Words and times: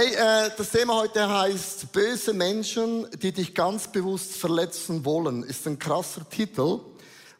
Hey, 0.00 0.14
äh, 0.14 0.50
das 0.56 0.70
Thema 0.70 0.94
heute 0.94 1.28
heißt 1.28 1.90
Böse 1.90 2.32
Menschen, 2.32 3.08
die 3.20 3.32
dich 3.32 3.52
ganz 3.52 3.90
bewusst 3.90 4.34
verletzen 4.36 5.04
wollen. 5.04 5.42
Ist 5.42 5.66
ein 5.66 5.76
krasser 5.76 6.24
Titel, 6.30 6.78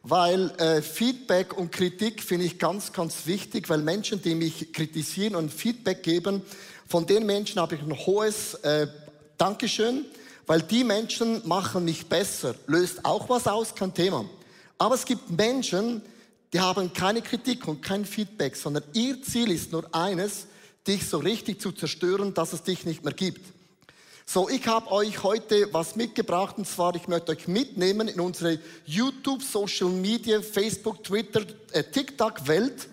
weil 0.03 0.51
äh, 0.57 0.81
Feedback 0.81 1.57
und 1.57 1.71
Kritik 1.71 2.21
finde 2.21 2.43
ich 2.43 2.59
ganz, 2.59 2.91
ganz 2.91 3.25
wichtig, 3.25 3.69
weil 3.69 3.77
Menschen, 3.77 4.21
die 4.21 4.35
mich 4.35 4.73
kritisieren 4.73 5.35
und 5.35 5.53
Feedback 5.53 6.03
geben, 6.03 6.41
von 6.85 7.05
den 7.05 7.25
Menschen 7.25 7.61
habe 7.61 7.75
ich 7.75 7.81
ein 7.81 7.97
hohes 7.97 8.55
äh, 8.55 8.87
Dankeschön, 9.37 10.03
weil 10.45 10.61
die 10.61 10.83
Menschen 10.83 11.41
machen 11.47 11.85
mich 11.85 12.07
besser. 12.07 12.55
Löst 12.67 13.05
auch 13.05 13.29
was 13.29 13.47
aus, 13.47 13.73
kein 13.73 13.93
Thema. 13.93 14.25
Aber 14.77 14.95
es 14.95 15.05
gibt 15.05 15.31
Menschen, 15.31 16.01
die 16.51 16.59
haben 16.59 16.91
keine 16.91 17.21
Kritik 17.21 17.65
und 17.69 17.81
kein 17.81 18.03
Feedback, 18.03 18.57
sondern 18.57 18.83
ihr 18.91 19.23
Ziel 19.23 19.49
ist 19.49 19.71
nur 19.71 19.85
eines, 19.95 20.47
dich 20.89 21.07
so 21.07 21.19
richtig 21.19 21.61
zu 21.61 21.71
zerstören, 21.71 22.33
dass 22.33 22.51
es 22.51 22.63
dich 22.63 22.85
nicht 22.85 23.03
mehr 23.03 23.13
gibt. 23.13 23.45
So, 24.25 24.49
ich 24.49 24.67
habe 24.67 24.91
euch 24.91 25.23
heute 25.23 25.71
was 25.71 25.95
mitgebracht 25.95 26.57
und 26.57 26.67
zwar, 26.67 26.95
ich 26.95 27.07
möchte 27.07 27.31
euch 27.31 27.47
mitnehmen 27.47 28.07
in 28.07 28.19
unsere 28.19 28.59
YouTube, 28.85 29.41
Social 29.41 29.89
Media, 29.89 30.41
Facebook, 30.41 31.03
Twitter, 31.03 31.43
äh, 31.71 31.83
TikTok-Welt, 31.83 32.87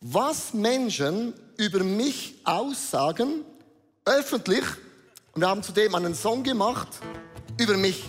was 0.00 0.54
Menschen 0.54 1.34
über 1.56 1.82
mich 1.84 2.34
aussagen, 2.44 3.44
öffentlich, 4.04 4.64
und 5.32 5.42
wir 5.42 5.48
haben 5.48 5.62
zudem 5.62 5.94
einen 5.94 6.14
Song 6.14 6.42
gemacht 6.44 6.88
über 7.58 7.76
mich. 7.76 8.04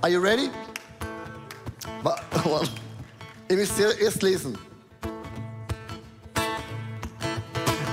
Are 0.00 0.12
you 0.12 0.20
ready? 0.20 0.50
Ihr 3.48 3.56
müsst 3.56 3.78
erst 3.78 4.22
lesen. 4.22 4.58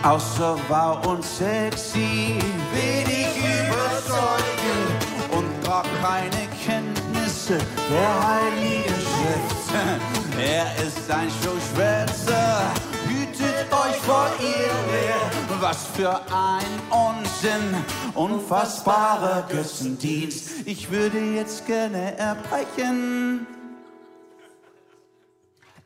Außer 0.03 0.57
wahr 0.69 1.05
und 1.05 1.23
sexy, 1.23 2.39
wenig 2.73 3.27
überzeugend 3.35 4.99
und 5.31 5.65
gar 5.65 5.83
keine 6.01 6.47
Kenntnisse 6.65 7.57
der 7.57 8.27
Heiligen 8.27 8.95
Schrift. 8.95 9.59
Er 10.39 10.67
ist 10.87 11.11
ein 11.11 11.29
Showschwätzer, 11.43 12.71
hütet 13.09 13.71
euch 13.73 13.97
vor 13.97 14.27
ihr. 14.39 15.59
Was 15.59 15.87
für 15.87 16.15
ein 16.31 16.79
Unsinn, 16.89 17.75
unfassbarer 18.15 19.45
Götzendienst. 19.49 20.65
Ich 20.65 20.89
würde 20.89 21.19
jetzt 21.19 21.67
gerne 21.67 22.17
erbrechen. 22.17 23.45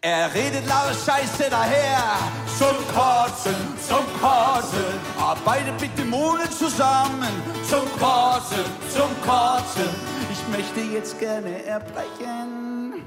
Er 0.06 0.34
redet 0.34 0.68
laut 0.68 0.98
Scheiße 1.06 1.50
daher, 1.50 2.18
zum 2.58 2.76
Kotzen, 2.94 3.56
zum 3.88 4.04
Kotzen. 4.20 5.00
Arbeitet 5.18 5.80
mit 5.80 5.98
Dämonen 5.98 6.52
zusammen, 6.52 7.32
zum 7.70 7.88
Kotzen, 7.98 8.66
zum 8.94 9.10
Kotzen. 9.26 9.88
Ich 10.30 10.45
möchte 10.50 10.82
jetzt 10.94 11.18
gerne 11.20 11.64
erbrechen. 11.64 13.02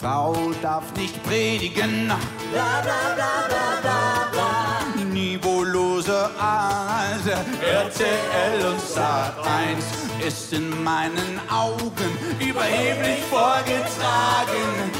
Frau 0.00 0.34
darf 0.62 0.84
nicht 0.96 1.22
predigen, 1.24 2.06
bla 2.50 2.80
bla 2.80 3.14
bla 3.14 3.32
bla 3.48 3.80
bla 3.82 4.28
bla. 4.32 5.04
Niveaulose 5.04 6.30
Art, 6.40 7.26
RTL 7.26 8.66
und 8.70 8.80
Sat 8.80 9.34
1 9.44 9.84
ist 10.26 10.50
in 10.54 10.82
meinen 10.82 11.38
Augen 11.50 12.10
überheblich 12.40 13.22
vorgetragen. 13.28 14.97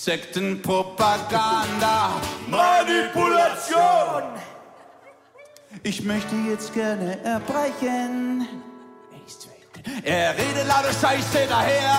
Sektenpropaganda, 0.00 2.20
Manipulation. 2.46 4.22
Ich 5.82 6.04
möchte 6.04 6.36
jetzt 6.48 6.72
gerne 6.72 7.18
erbrechen. 7.24 8.46
Er 10.04 10.34
redet 10.34 10.68
lauter 10.68 10.92
Scheiße 10.92 11.48
daher. 11.48 11.98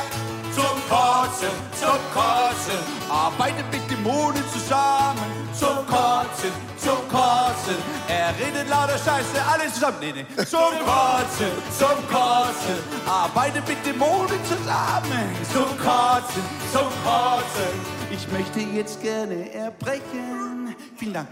Zum 0.59 0.77
Kotzen, 0.89 1.55
zum 1.79 1.99
Kotzen. 2.13 2.79
Arbeitet 3.09 3.65
mit 3.71 3.89
Dämonen 3.89 4.43
zusammen. 4.51 5.47
Zum 5.57 5.87
Kotzen, 5.87 6.51
zum 6.77 7.07
Kotzen. 7.07 7.77
Er 8.09 8.33
redet 8.37 8.67
lauter 8.67 8.97
Scheiße, 8.97 9.41
alles 9.49 9.75
zusammen. 9.75 9.97
Nee, 10.01 10.11
nee. 10.11 10.25
Zum 10.43 10.73
Kotzen, 10.83 11.51
zum 11.77 11.97
Kotzen. 12.09 12.75
Arbeitet 13.07 13.65
mit 13.69 13.85
Dämonen 13.85 14.39
zusammen. 14.43 15.29
Zum 15.53 15.77
Kotzen, 15.77 16.43
zum 16.73 16.89
Kotzen. 17.05 17.73
Ich 18.11 18.27
möchte 18.27 18.59
jetzt 18.59 19.01
gerne 19.01 19.53
erbrechen. 19.53 20.75
Vielen 20.97 21.13
Dank. 21.13 21.29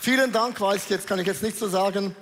Vielen 0.00 0.32
Dank, 0.32 0.58
weiß 0.58 0.84
ich 0.84 0.88
jetzt, 0.88 1.06
kann 1.06 1.18
ich 1.18 1.26
jetzt 1.26 1.42
nicht 1.42 1.58
so 1.58 1.68
sagen. 1.68 2.16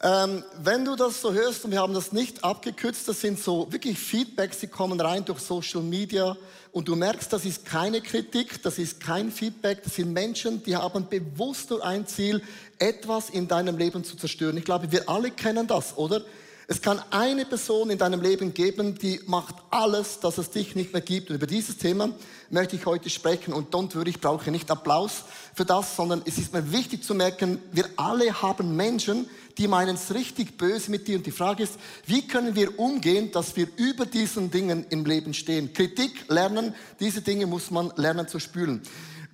Ähm, 0.00 0.44
wenn 0.62 0.84
du 0.84 0.94
das 0.94 1.20
so 1.20 1.32
hörst, 1.32 1.64
und 1.64 1.72
wir 1.72 1.80
haben 1.80 1.92
das 1.92 2.12
nicht 2.12 2.44
abgekürzt, 2.44 3.08
das 3.08 3.20
sind 3.20 3.40
so 3.40 3.72
wirklich 3.72 3.98
Feedbacks, 3.98 4.60
die 4.60 4.68
kommen 4.68 5.00
rein 5.00 5.24
durch 5.24 5.40
Social 5.40 5.82
Media 5.82 6.36
und 6.70 6.86
du 6.86 6.94
merkst, 6.94 7.32
das 7.32 7.44
ist 7.44 7.64
keine 7.64 8.00
Kritik, 8.00 8.62
das 8.62 8.78
ist 8.78 9.00
kein 9.00 9.32
Feedback, 9.32 9.82
das 9.82 9.96
sind 9.96 10.12
Menschen, 10.12 10.62
die 10.62 10.76
haben 10.76 11.08
bewusst 11.08 11.70
nur 11.70 11.84
ein 11.84 12.06
Ziel, 12.06 12.42
etwas 12.78 13.30
in 13.30 13.48
deinem 13.48 13.76
Leben 13.76 14.04
zu 14.04 14.16
zerstören. 14.16 14.56
Ich 14.56 14.64
glaube, 14.64 14.92
wir 14.92 15.08
alle 15.08 15.32
kennen 15.32 15.66
das, 15.66 15.96
oder? 15.96 16.22
Es 16.70 16.82
kann 16.82 17.00
eine 17.08 17.46
Person 17.46 17.88
in 17.88 17.96
deinem 17.96 18.20
Leben 18.20 18.52
geben, 18.52 18.98
die 18.98 19.22
macht 19.24 19.54
alles, 19.70 20.20
dass 20.20 20.36
es 20.36 20.50
dich 20.50 20.74
nicht 20.74 20.92
mehr 20.92 21.00
gibt. 21.00 21.30
Und 21.30 21.36
über 21.36 21.46
dieses 21.46 21.78
Thema 21.78 22.10
möchte 22.50 22.76
ich 22.76 22.84
heute 22.84 23.08
sprechen. 23.08 23.54
Und 23.54 23.74
don't 23.74 23.94
worry, 23.94 24.10
ich 24.10 24.20
brauche 24.20 24.50
nicht 24.50 24.70
Applaus 24.70 25.24
für 25.54 25.64
das, 25.64 25.96
sondern 25.96 26.20
es 26.26 26.36
ist 26.36 26.52
mir 26.52 26.70
wichtig 26.70 27.02
zu 27.04 27.14
merken, 27.14 27.58
wir 27.72 27.86
alle 27.96 28.42
haben 28.42 28.76
Menschen, 28.76 29.30
die 29.56 29.66
meinen 29.66 29.94
es 29.96 30.12
richtig 30.12 30.58
böse 30.58 30.90
mit 30.90 31.08
dir. 31.08 31.16
Und 31.16 31.24
die 31.24 31.30
Frage 31.30 31.62
ist, 31.62 31.78
wie 32.04 32.28
können 32.28 32.54
wir 32.54 32.78
umgehen, 32.78 33.32
dass 33.32 33.56
wir 33.56 33.66
über 33.78 34.04
diesen 34.04 34.50
Dingen 34.50 34.84
im 34.90 35.06
Leben 35.06 35.32
stehen? 35.32 35.72
Kritik 35.72 36.28
lernen, 36.28 36.74
diese 37.00 37.22
Dinge 37.22 37.46
muss 37.46 37.70
man 37.70 37.94
lernen 37.96 38.28
zu 38.28 38.38
spülen. 38.38 38.82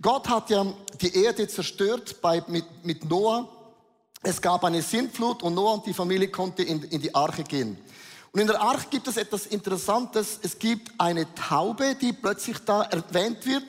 Gott 0.01 0.29
hat 0.29 0.51
ja 0.51 0.73
die 1.01 1.17
Erde 1.25 1.49
zerstört 1.49 2.21
bei, 2.23 2.45
mit, 2.47 2.65
mit 2.85 3.11
Noah 3.11 3.49
es 4.25 4.41
gab 4.41 4.65
eine 4.65 4.81
Sintflut 4.83 5.43
und 5.43 5.55
Noah 5.55 5.75
und 5.75 5.87
die 5.87 5.95
Familie 5.95 6.29
konnte 6.29 6.63
in, 6.63 6.83
in 6.85 7.01
die 7.01 7.15
Arche 7.15 7.45
gehen. 7.45 7.79
Und 8.33 8.41
in 8.41 8.47
der 8.47 8.61
Arche 8.61 8.87
gibt 8.91 9.07
es 9.07 9.17
etwas 9.17 9.47
Interessantes. 9.47 10.41
Es 10.43 10.59
gibt 10.59 10.91
eine 10.99 11.33
Taube, 11.35 11.95
die 11.95 12.13
plötzlich 12.13 12.59
da 12.65 12.83
erwähnt 12.83 13.47
wird. 13.47 13.65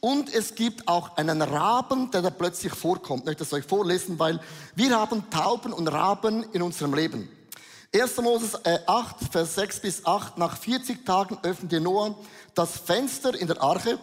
Und 0.00 0.32
es 0.32 0.54
gibt 0.54 0.88
auch 0.88 1.16
einen 1.16 1.42
Raben, 1.42 2.10
der 2.10 2.22
da 2.22 2.30
plötzlich 2.30 2.74
vorkommt. 2.74 3.20
Ich 3.20 3.26
möchte 3.26 3.44
das 3.44 3.52
euch 3.52 3.64
vorlesen, 3.64 4.18
weil 4.18 4.40
wir 4.74 4.98
haben 4.98 5.28
Tauben 5.30 5.72
und 5.72 5.88
Raben 5.88 6.44
in 6.52 6.62
unserem 6.62 6.94
Leben. 6.94 7.28
1. 7.94 8.16
Moses 8.18 8.54
8, 8.64 9.22
äh, 9.22 9.24
Vers 9.30 9.54
6 9.56 9.80
bis 9.80 10.06
8. 10.06 10.38
Nach 10.38 10.56
40 10.56 11.04
Tagen 11.04 11.38
öffnete 11.42 11.80
Noah 11.80 12.14
das 12.54 12.78
Fenster 12.78 13.38
in 13.38 13.46
der 13.46 13.60
Arche, 13.62 13.98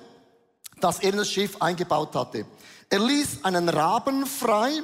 das 0.80 1.00
er 1.00 1.10
in 1.10 1.18
das 1.18 1.30
Schiff 1.30 1.62
eingebaut 1.62 2.16
hatte. 2.16 2.46
Er 2.90 3.00
ließ 3.00 3.44
einen 3.44 3.70
Raben 3.70 4.26
frei 4.26 4.82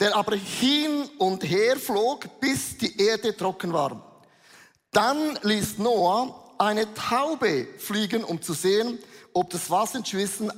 der 0.00 0.14
aber 0.16 0.36
hin 0.36 1.08
und 1.18 1.42
her 1.44 1.76
flog, 1.76 2.40
bis 2.40 2.78
die 2.78 3.00
Erde 3.00 3.36
trocken 3.36 3.72
war. 3.72 4.22
Dann 4.92 5.38
ließ 5.42 5.78
Noah 5.78 6.54
eine 6.58 6.92
Taube 6.94 7.68
fliegen, 7.78 8.24
um 8.24 8.40
zu 8.40 8.52
sehen, 8.52 8.98
ob 9.32 9.50
das 9.50 9.70
Wasser 9.70 10.02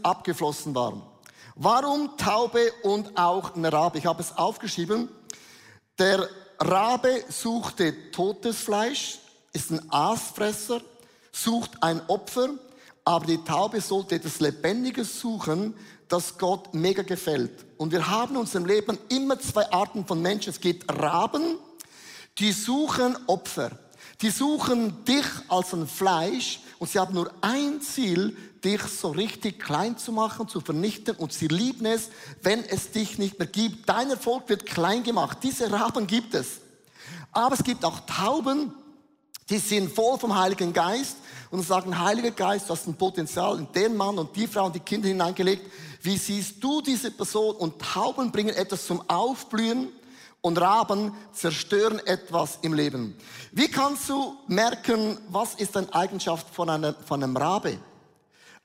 abgeflossen 0.03 0.75
war. 0.75 1.21
Warum 1.57 2.17
Taube 2.17 2.73
und 2.83 3.19
auch 3.19 3.55
ein 3.55 3.65
Rabe? 3.65 3.99
Ich 3.99 4.07
habe 4.07 4.23
es 4.23 4.37
aufgeschrieben. 4.37 5.09
Der 5.99 6.29
Rabe 6.59 7.25
suchte 7.29 8.11
totes 8.13 8.59
Fleisch, 8.59 9.19
ist 9.53 9.71
ein 9.71 9.91
Aasfresser, 9.91 10.81
sucht 11.33 11.83
ein 11.83 12.01
Opfer, 12.09 12.51
aber 13.05 13.27
die 13.27 13.43
Taube 13.45 13.81
sollte 13.81 14.15
etwas 14.15 14.41
Lebendiges 14.41 15.21
suchen, 15.21 15.75
das 16.09 16.39
Gott 16.39 16.73
mega 16.73 17.03
gefällt. 17.03 17.67
Und 17.81 17.93
wir 17.93 18.11
haben 18.11 18.33
in 18.33 18.41
unserem 18.43 18.67
Leben 18.67 18.99
immer 19.09 19.41
zwei 19.41 19.73
Arten 19.73 20.05
von 20.05 20.21
Menschen. 20.21 20.51
Es 20.51 20.61
gibt 20.61 20.93
Raben, 20.93 21.57
die 22.37 22.53
suchen 22.53 23.17
Opfer. 23.27 23.71
Die 24.21 24.29
suchen 24.29 25.03
dich 25.07 25.25
als 25.49 25.73
ein 25.73 25.87
Fleisch 25.87 26.61
und 26.79 26.91
sie 26.91 26.99
haben 26.99 27.15
nur 27.15 27.33
ein 27.41 27.81
Ziel, 27.81 28.37
dich 28.63 28.83
so 28.83 29.13
richtig 29.13 29.61
klein 29.61 29.97
zu 29.97 30.13
machen, 30.13 30.47
zu 30.47 30.61
vernichten 30.61 31.17
und 31.17 31.33
sie 31.33 31.49
lieben 31.49 31.87
es, 31.87 32.11
wenn 32.43 32.63
es 32.67 32.91
dich 32.91 33.17
nicht 33.17 33.39
mehr 33.39 33.49
gibt. 33.49 33.89
Dein 33.89 34.11
Erfolg 34.11 34.51
wird 34.51 34.67
klein 34.67 35.03
gemacht. 35.03 35.39
Diese 35.43 35.73
Raben 35.73 36.07
gibt 36.07 36.35
es. 36.35 36.61
Aber 37.33 37.55
es 37.55 37.65
gibt 37.65 37.83
auch 37.87 38.01
Tauben, 38.01 38.75
die 39.49 39.57
sind 39.57 39.91
voll 39.91 40.19
vom 40.19 40.39
Heiligen 40.39 40.75
Geist 40.75 41.17
und 41.51 41.63
sagen, 41.63 41.99
Heiliger 41.99 42.31
Geist, 42.31 42.69
du 42.69 42.73
hast 42.73 42.87
ein 42.87 42.95
Potenzial 42.95 43.59
in 43.59 43.71
den 43.73 43.97
Mann 43.97 44.19
und 44.19 44.35
die 44.37 44.47
Frau 44.47 44.67
und 44.67 44.75
die 44.75 44.81
Kinder 44.81 45.09
hineingelegt. 45.09 45.71
Wie 46.03 46.17
siehst 46.17 46.63
du 46.63 46.81
diese 46.81 47.11
Person? 47.11 47.57
Und 47.57 47.81
Tauben 47.81 48.31
bringen 48.31 48.55
etwas 48.55 48.87
zum 48.87 49.03
Aufblühen 49.09 49.89
und 50.41 50.61
Raben 50.61 51.13
zerstören 51.33 51.99
etwas 52.07 52.59
im 52.63 52.73
Leben. 52.73 53.17
Wie 53.53 53.69
kannst 53.69 54.09
du 54.09 54.37
merken, 54.47 55.19
was 55.29 55.55
ist 55.55 55.77
eine 55.77 55.93
Eigenschaft 55.93 56.49
von 56.55 56.71
einem, 56.71 56.95
von 57.05 57.23
einem 57.23 57.37
Rabe? 57.37 57.79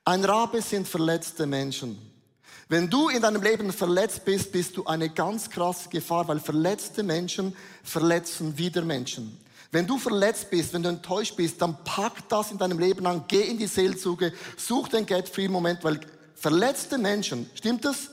Ein 0.06 0.24
Rabe 0.24 0.62
sind 0.62 0.88
verletzte 0.88 1.48
Menschen. 1.48 2.00
Wenn 2.68 2.90
du 2.90 3.10
in 3.10 3.22
deinem 3.22 3.42
Leben 3.42 3.72
verletzt 3.72 4.26
bist, 4.26 4.52
bist 4.52 4.78
du 4.78 4.86
eine 4.86 5.10
ganz 5.10 5.50
krasse 5.50 5.90
Gefahr, 5.90 6.28
weil 6.28 6.40
verletzte 6.40 7.04
Menschen 7.04 7.56
verletzen 7.84 8.58
wieder 8.58 8.82
Menschen. 8.84 9.38
Wenn 9.76 9.86
du 9.86 9.98
verletzt 9.98 10.50
bist, 10.50 10.72
wenn 10.72 10.84
du 10.84 10.88
enttäuscht 10.88 11.36
bist, 11.36 11.62
dann 11.62 11.76
pack 11.84 12.30
das 12.30 12.50
in 12.50 12.58
deinem 12.58 12.80
Leben 12.80 13.06
an, 13.06 13.26
geh 13.28 13.42
in 13.42 13.58
die 13.58 13.68
Seelsuche, 13.68 14.32
such 14.56 14.88
den 14.88 15.06
Get-Free-Moment, 15.06 15.84
weil 15.84 16.00
verletzte 16.34 16.98
Menschen, 16.98 17.50
stimmt 17.56 17.84
das? 17.84 18.10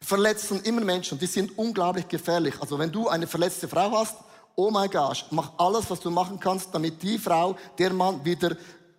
Verletzen 0.00 0.60
immer 0.64 0.80
Menschen, 0.80 1.16
die 1.16 1.26
sind 1.26 1.56
unglaublich 1.56 2.08
gefährlich. 2.08 2.54
Also 2.60 2.76
wenn 2.76 2.90
du 2.90 3.06
eine 3.06 3.28
verletzte 3.28 3.68
Frau 3.68 3.92
hast, 3.92 4.16
oh 4.56 4.72
my 4.72 4.88
gosh, 4.88 5.26
mach 5.30 5.52
alles, 5.58 5.88
was 5.88 6.00
du 6.00 6.10
machen 6.10 6.40
kannst, 6.40 6.74
damit 6.74 7.00
die 7.04 7.18
Frau, 7.18 7.56
der 7.78 7.92
Mann 7.92 8.24
wieder 8.24 8.56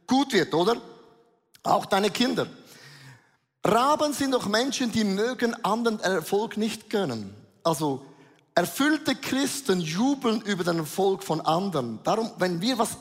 gut 0.07 0.31
wird, 0.31 0.53
oder? 0.53 0.77
Auch 1.61 1.85
deine 1.85 2.09
Kinder. 2.09 2.47
Raben 3.65 4.13
sind 4.13 4.31
doch 4.31 4.47
Menschen, 4.47 4.93
die 4.93 5.03
mögen 5.03 5.61
anderen 5.65 5.99
Erfolg 5.99 6.55
nicht 6.55 6.89
gönnen. 6.89 7.35
Also 7.65 8.05
erfüllte 8.56 9.15
Christen 9.15 9.80
jubeln 9.80 10.42
über 10.42 10.63
den 10.63 10.80
Erfolg 10.80 11.24
von 11.24 11.42
anderen. 11.42 12.00
Darum, 12.03 12.31
wenn 12.38 12.62
wir 12.62 12.77
was 12.77 12.98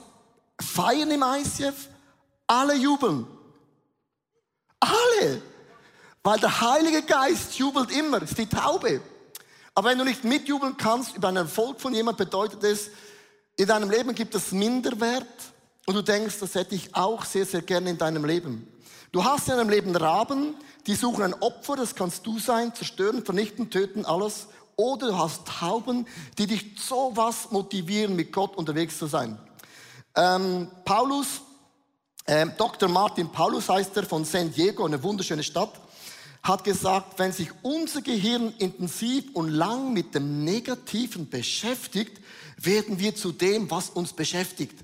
feiern 0.61 1.11
im 1.11 1.23
ICF, 1.23 1.89
alle 2.47 2.75
jubeln. 2.75 3.27
Alle. 4.79 5.43
Weil 6.23 6.39
der 6.39 6.61
Heilige 6.61 7.03
Geist 7.03 7.55
jubelt 7.55 7.91
immer, 7.91 8.23
ist 8.23 8.37
die 8.37 8.47
Taube. 8.47 9.01
Aber 9.75 9.91
wenn 9.91 9.99
du 9.99 10.05
nicht 10.05 10.25
mitjubeln 10.25 10.77
kannst 10.77 11.17
über 11.17 11.29
einen 11.29 11.39
Erfolg 11.39 11.81
von 11.81 11.95
jemand, 11.95 12.19
bedeutet 12.19 12.63
es, 12.65 12.91
in 13.57 13.67
deinem 13.67 13.91
Leben 13.91 14.15
gibt 14.15 14.35
es 14.35 14.53
Minderwert 14.53 15.27
und 15.87 15.95
du 15.95 16.03
denkst, 16.03 16.39
das 16.41 16.55
hätte 16.55 16.75
ich 16.75 16.95
auch 16.95 17.25
sehr, 17.25 17.47
sehr 17.47 17.63
gerne 17.63 17.91
in 17.91 17.99
deinem 17.99 18.25
Leben. 18.25 18.67
Du 19.13 19.25
hast 19.25 19.49
in 19.49 19.57
deinem 19.57 19.71
Leben 19.71 19.95
Raben, 19.97 20.55
die 20.87 20.95
suchen 20.95 21.25
ein 21.25 21.35
Opfer, 21.35 21.77
das 21.77 21.95
kannst 21.95 22.27
du 22.27 22.39
sein, 22.39 22.75
zerstören, 22.75 23.25
vernichten, 23.25 23.71
töten, 23.71 24.05
alles. 24.05 24.49
Oder 24.81 25.09
du 25.09 25.19
hast 25.19 25.47
Tauben, 25.47 26.07
die 26.39 26.47
dich 26.47 26.65
so 26.81 27.13
was 27.15 27.51
motivieren, 27.51 28.17
mit 28.17 28.33
Gott 28.33 28.57
unterwegs 28.57 28.97
zu 28.97 29.09
sein. 29.09 29.39
Ähm, 30.17 30.71
Paulus, 30.87 31.43
äh, 32.25 32.47
Dr. 32.57 32.89
Martin 32.89 33.29
Paulus 33.31 33.69
heißt 33.69 33.95
er 33.99 34.05
von 34.05 34.25
San 34.25 34.51
Diego, 34.51 34.87
eine 34.87 35.03
wunderschöne 35.03 35.43
Stadt, 35.43 35.79
hat 36.43 36.65
gesagt, 36.65 37.19
wenn 37.19 37.31
sich 37.31 37.51
unser 37.61 38.01
Gehirn 38.01 38.55
intensiv 38.57 39.27
und 39.35 39.51
lang 39.51 39.93
mit 39.93 40.15
dem 40.15 40.45
Negativen 40.45 41.29
beschäftigt, 41.29 42.19
werden 42.57 42.99
wir 42.99 43.15
zu 43.15 43.33
dem, 43.33 43.71
was 43.71 43.91
uns 43.91 44.15
beschäftigt. 44.15 44.83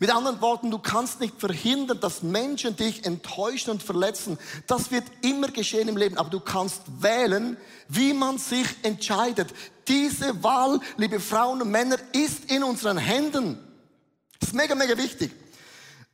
Mit 0.00 0.14
anderen 0.14 0.40
Worten, 0.40 0.70
du 0.70 0.78
kannst 0.78 1.20
nicht 1.20 1.38
verhindern, 1.40 2.00
dass 2.00 2.22
Menschen 2.22 2.76
dich 2.76 3.04
enttäuschen 3.04 3.70
und 3.70 3.82
verletzen. 3.82 4.38
Das 4.66 4.90
wird 4.90 5.04
immer 5.22 5.48
geschehen 5.48 5.88
im 5.88 5.96
Leben, 5.96 6.18
aber 6.18 6.30
du 6.30 6.40
kannst 6.40 6.82
wählen, 7.00 7.56
wie 7.88 8.12
man 8.12 8.38
sich 8.38 8.66
entscheidet. 8.82 9.54
Diese 9.86 10.42
Wahl, 10.42 10.80
liebe 10.96 11.20
Frauen 11.20 11.62
und 11.62 11.70
Männer, 11.70 11.96
ist 12.12 12.50
in 12.50 12.64
unseren 12.64 12.98
Händen. 12.98 13.58
Das 14.40 14.48
ist 14.48 14.54
mega, 14.54 14.74
mega 14.74 14.96
wichtig. 14.96 15.32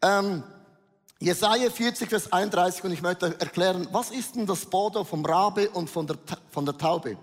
Ähm, 0.02 0.42
Jesaja 1.18 1.70
40, 1.70 2.08
Vers 2.08 2.32
31 2.32 2.84
und 2.84 2.92
ich 2.92 3.02
möchte 3.02 3.38
erklären, 3.38 3.86
was 3.92 4.10
ist 4.10 4.36
denn 4.36 4.46
das 4.46 4.64
Bodo 4.66 5.04
vom 5.04 5.24
Rabe 5.24 5.68
und 5.70 5.90
von 5.90 6.06
der, 6.06 6.16
von 6.50 6.64
der 6.64 6.76
Taube? 6.76 7.18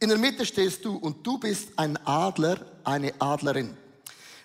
In 0.00 0.08
der 0.08 0.18
Mitte 0.18 0.44
stehst 0.46 0.84
du 0.84 0.96
und 0.96 1.26
du 1.26 1.38
bist 1.38 1.70
ein 1.76 1.98
Adler, 2.06 2.58
eine 2.84 3.12
Adlerin. 3.18 3.76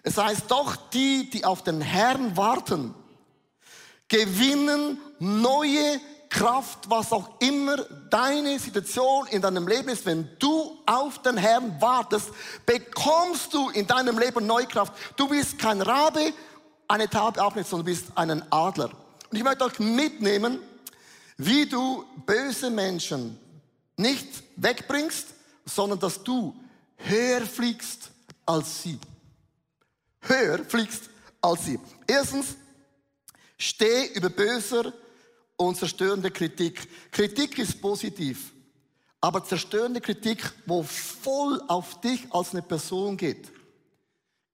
Es 0.04 0.18
heißt 0.18 0.52
doch, 0.52 0.76
die, 0.92 1.30
die 1.30 1.46
auf 1.46 1.64
den 1.64 1.80
Herrn 1.80 2.36
warten, 2.36 2.94
gewinnen 4.10 5.00
neue 5.20 6.00
Kraft, 6.30 6.90
was 6.90 7.14
auch 7.14 7.40
immer 7.40 7.78
deine 8.10 8.60
Situation 8.60 9.28
in 9.28 9.42
deinem 9.42 9.68
Leben 9.68 9.90
ist. 9.90 10.06
Wenn 10.06 10.28
du 10.40 10.78
auf 10.86 11.22
den 11.22 11.38
Herrn 11.38 11.80
wartest, 11.80 12.32
bekommst 12.66 13.54
du 13.54 13.70
in 13.70 13.88
deinem 13.88 14.20
Leben 14.20 14.46
neue 14.46 14.66
Kraft. 14.66 14.94
Du 15.16 15.30
bist 15.30 15.58
kein 15.58 15.82
Rabe, 15.82 16.34
eine 16.88 17.10
Taube 17.10 17.42
auch 17.42 17.56
nicht, 17.56 17.70
sondern 17.70 17.86
du 17.86 17.92
bist 17.94 18.08
ein 18.16 18.44
Adler. 18.52 18.90
Und 19.32 19.38
ich 19.38 19.44
möchte 19.44 19.64
euch 19.64 19.80
mitnehmen, 19.80 20.60
wie 21.38 21.66
du 21.66 22.04
böse 22.26 22.70
Menschen 22.70 23.40
nicht 23.96 24.28
wegbringst, 24.58 25.28
sondern 25.66 26.00
dass 26.00 26.22
du 26.24 26.54
höher 26.98 27.42
fliegst 27.42 28.10
als 28.46 28.84
sie 28.84 29.00
höher 30.24 30.64
fliegst 30.66 31.10
als 31.42 31.66
sie. 31.66 31.80
Erstens, 32.08 32.56
steh 33.58 34.08
über 34.14 34.30
böser 34.30 34.94
und 35.56 35.78
zerstörende 35.78 36.32
Kritik. 36.32 36.88
Kritik 37.12 37.58
ist 37.58 37.82
positiv, 37.82 38.52
aber 39.22 39.44
zerstörende 39.44 40.02
Kritik, 40.02 40.52
wo 40.66 40.84
voll 40.84 41.62
auf 41.68 42.02
dich 42.02 42.26
als 42.32 42.52
eine 42.52 42.62
Person 42.62 43.18
geht. 43.18 43.52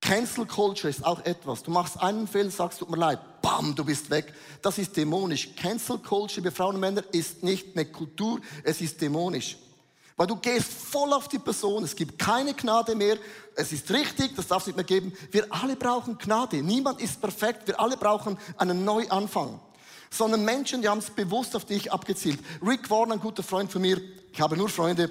Cancel 0.01 0.45
Culture 0.45 0.89
ist 0.89 1.06
auch 1.06 1.24
etwas. 1.25 1.63
Du 1.63 1.71
machst 1.71 2.01
einen 2.01 2.27
Fehler, 2.27 2.50
sagst, 2.50 2.80
tut 2.80 2.89
mir 2.89 2.98
leid, 2.98 3.19
bam, 3.42 3.75
du 3.75 3.83
bist 3.83 4.10
weg. 4.10 4.33
Das 4.62 4.77
ist 4.77 4.95
dämonisch. 4.95 5.56
Cancel 5.56 5.98
Culture 6.00 6.42
bei 6.42 6.51
Frauen 6.51 6.75
und 6.75 6.81
Männern 6.81 7.04
ist 7.12 7.44
nicht 7.44 7.75
eine 7.75 7.86
Kultur, 7.86 8.39
es 8.63 8.81
ist 8.81 9.01
dämonisch. 9.01 9.57
Weil 10.19 10.27
du 10.27 10.36
gehst 10.36 10.74
voll 10.74 11.13
auf 11.13 11.30
die 11.30 11.39
Person, 11.39 11.86
es 11.86 11.95
gibt 11.95 12.19
keine 12.19 12.54
Gnade 12.54 12.94
mehr, 12.94 13.16
es 13.56 13.71
ist 13.71 13.89
richtig, 13.89 14.36
das 14.36 14.48
darf 14.48 14.63
es 14.63 14.68
nicht 14.68 14.75
mehr 14.75 14.83
geben. 14.83 15.13
Wir 15.31 15.48
alle 15.50 15.77
brauchen 15.77 16.18
Gnade, 16.18 16.62
niemand 16.62 17.00
ist 17.00 17.21
perfekt, 17.21 17.66
wir 17.68 17.80
alle 17.80 17.95
brauchen 17.95 18.38
einen 18.57 18.83
Neuanfang. 18.83 19.62
Sondern 20.10 20.44
Menschen, 20.44 20.81
die 20.81 20.89
haben 20.89 20.98
es 20.98 21.10
bewusst 21.10 21.56
auf 21.56 21.63
dich 21.63 21.89
abgezielt. 21.94 22.42
Rick 22.62 22.89
Warren, 22.89 23.13
ein 23.13 23.21
guter 23.21 23.44
Freund 23.44 23.71
von 23.71 23.81
mir, 23.81 24.01
ich 24.33 24.42
habe 24.42 24.57
nur 24.57 24.68
Freunde, 24.68 25.10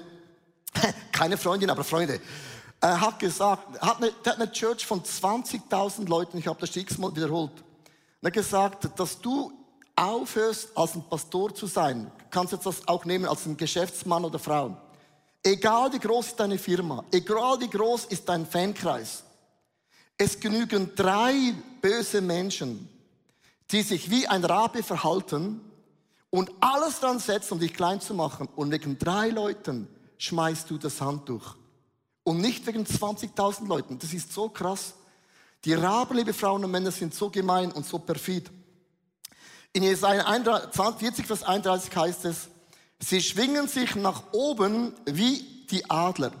keine 1.11 1.37
Freundin, 1.37 1.71
aber 1.71 1.83
Freunde, 1.83 2.21
er 2.79 3.01
hat 3.01 3.17
gesagt, 3.17 3.81
hat 3.81 3.97
eine, 3.97 4.11
hat 4.23 4.35
eine 4.35 4.51
Church 4.51 4.85
von 4.85 5.01
20.000 5.01 6.07
Leuten, 6.07 6.37
ich 6.37 6.45
habe 6.45 6.59
das 6.59 6.75
x-mal 6.75 7.15
wiederholt. 7.15 7.63
Er 8.21 8.27
hat 8.27 8.33
gesagt, 8.33 8.99
dass 8.99 9.19
du 9.19 9.51
aufhörst, 9.95 10.69
als 10.77 10.93
ein 10.93 11.03
Pastor 11.09 11.55
zu 11.55 11.65
sein, 11.65 12.11
kannst 12.29 12.53
jetzt 12.53 12.67
das 12.67 12.87
auch 12.87 13.05
nehmen 13.05 13.25
als 13.25 13.47
ein 13.47 13.57
Geschäftsmann 13.57 14.23
oder 14.23 14.37
Frau. 14.37 14.77
Egal 15.43 15.93
wie 15.93 15.99
groß 15.99 16.27
ist 16.27 16.39
deine 16.39 16.57
Firma, 16.57 17.03
egal 17.11 17.59
wie 17.61 17.69
groß 17.69 18.05
ist 18.05 18.27
dein 18.27 18.45
Fankreis, 18.45 19.23
es 20.17 20.39
genügen 20.39 20.93
drei 20.95 21.53
böse 21.81 22.19
Menschen, 22.19 22.89
die 23.71 23.81
sich 23.83 24.09
wie 24.09 24.27
ein 24.27 24.43
Rabe 24.43 24.83
verhalten 24.83 25.61
und 26.29 26.51
alles 26.59 26.99
dran 26.99 27.19
setzen, 27.19 27.53
um 27.53 27.59
dich 27.59 27.73
klein 27.73 28.01
zu 28.01 28.13
machen. 28.13 28.49
Und 28.55 28.71
wegen 28.71 28.99
drei 28.99 29.29
Leuten 29.29 29.87
schmeißt 30.17 30.69
du 30.69 30.77
das 30.77 30.99
Handtuch. 30.99 31.55
Und 32.23 32.41
nicht 32.41 32.67
wegen 32.67 32.83
20.000 32.83 33.67
Leuten. 33.67 33.97
Das 33.97 34.13
ist 34.13 34.33
so 34.33 34.49
krass. 34.49 34.93
Die 35.65 35.73
Raben, 35.73 36.17
liebe 36.17 36.33
Frauen 36.33 36.63
und 36.63 36.71
Männer, 36.71 36.91
sind 36.91 37.13
so 37.13 37.29
gemein 37.29 37.71
und 37.71 37.85
so 37.85 37.97
perfid. 37.97 38.51
In 39.71 39.83
Jesaja 39.83 40.25
40, 40.73 41.25
Vers 41.25 41.43
31 41.43 41.95
heißt 41.95 42.25
es, 42.25 42.49
Sie 42.99 43.21
schwingen 43.21 43.67
sich 43.67 43.95
nach 43.95 44.23
oben 44.33 44.93
wie 45.05 45.65
die 45.71 45.89
Adler. 45.89 46.31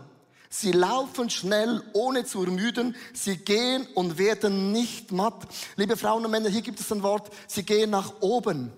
Sie 0.49 0.71
laufen 0.71 1.29
schnell, 1.29 1.83
ohne 1.93 2.25
zu 2.25 2.43
ermüden. 2.43 2.95
Sie 3.13 3.37
gehen 3.37 3.87
und 3.93 4.17
werden 4.17 4.71
nicht 4.71 5.11
matt. 5.11 5.47
Liebe 5.75 5.95
Frauen 5.95 6.25
und 6.25 6.31
Männer, 6.31 6.49
hier 6.49 6.63
gibt 6.63 6.79
es 6.79 6.91
ein 6.91 7.03
Wort. 7.03 7.29
Sie 7.47 7.63
gehen 7.63 7.91
nach 7.91 8.13
oben. 8.19 8.73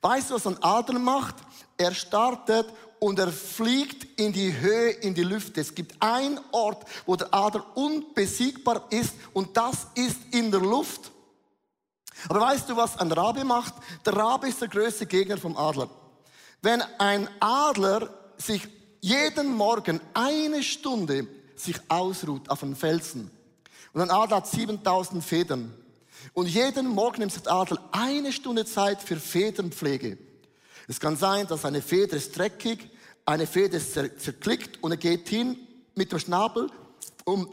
Weißt 0.00 0.30
du, 0.30 0.34
was 0.34 0.46
ein 0.46 0.60
Adler 0.62 0.98
macht? 0.98 1.36
Er 1.76 1.94
startet 1.94 2.66
und 2.98 3.18
er 3.18 3.30
fliegt 3.30 4.18
in 4.18 4.32
die 4.32 4.58
Höhe, 4.58 4.90
in 4.90 5.14
die 5.14 5.22
Lüfte. 5.22 5.60
Es 5.60 5.74
gibt 5.74 6.00
einen 6.00 6.40
Ort, 6.50 6.84
wo 7.04 7.14
der 7.14 7.32
Adler 7.32 7.64
unbesiegbar 7.76 8.86
ist 8.90 9.14
und 9.32 9.56
das 9.56 9.86
ist 9.94 10.18
in 10.32 10.50
der 10.50 10.60
Luft. 10.60 11.12
Aber 12.28 12.40
weißt 12.40 12.68
du, 12.70 12.76
was 12.76 12.98
ein 12.98 13.12
Rabe 13.12 13.44
macht? 13.44 13.74
Der 14.06 14.16
Rabe 14.16 14.48
ist 14.48 14.60
der 14.60 14.68
größte 14.68 15.06
Gegner 15.06 15.36
vom 15.36 15.56
Adler. 15.56 15.90
Wenn 16.62 16.80
ein 16.98 17.28
Adler 17.40 18.08
sich 18.38 18.68
jeden 19.00 19.52
Morgen 19.56 20.00
eine 20.14 20.62
Stunde 20.62 21.26
sich 21.56 21.76
ausruht 21.88 22.48
auf 22.48 22.62
einem 22.62 22.76
Felsen 22.76 23.30
und 23.92 24.00
ein 24.00 24.10
Adler 24.10 24.36
hat 24.36 24.46
7000 24.46 25.24
Federn 25.24 25.74
und 26.34 26.46
jeden 26.46 26.86
Morgen 26.86 27.18
nimmt 27.18 27.32
sich 27.32 27.42
der 27.42 27.52
Adler 27.52 27.82
eine 27.90 28.32
Stunde 28.32 28.64
Zeit 28.64 29.02
für 29.02 29.16
Federnpflege. 29.16 30.18
Es 30.86 31.00
kann 31.00 31.16
sein, 31.16 31.48
dass 31.48 31.64
eine 31.64 31.82
Feder 31.82 32.16
ist 32.16 32.38
dreckig, 32.38 32.88
eine 33.26 33.48
Feder 33.48 33.78
ist 33.78 33.94
zerklickt 33.94 34.82
und 34.82 34.92
er 34.92 34.96
geht 34.98 35.28
hin 35.28 35.56
mit 35.96 36.12
dem 36.12 36.20
Schnabel 36.20 36.70
und 37.24 37.48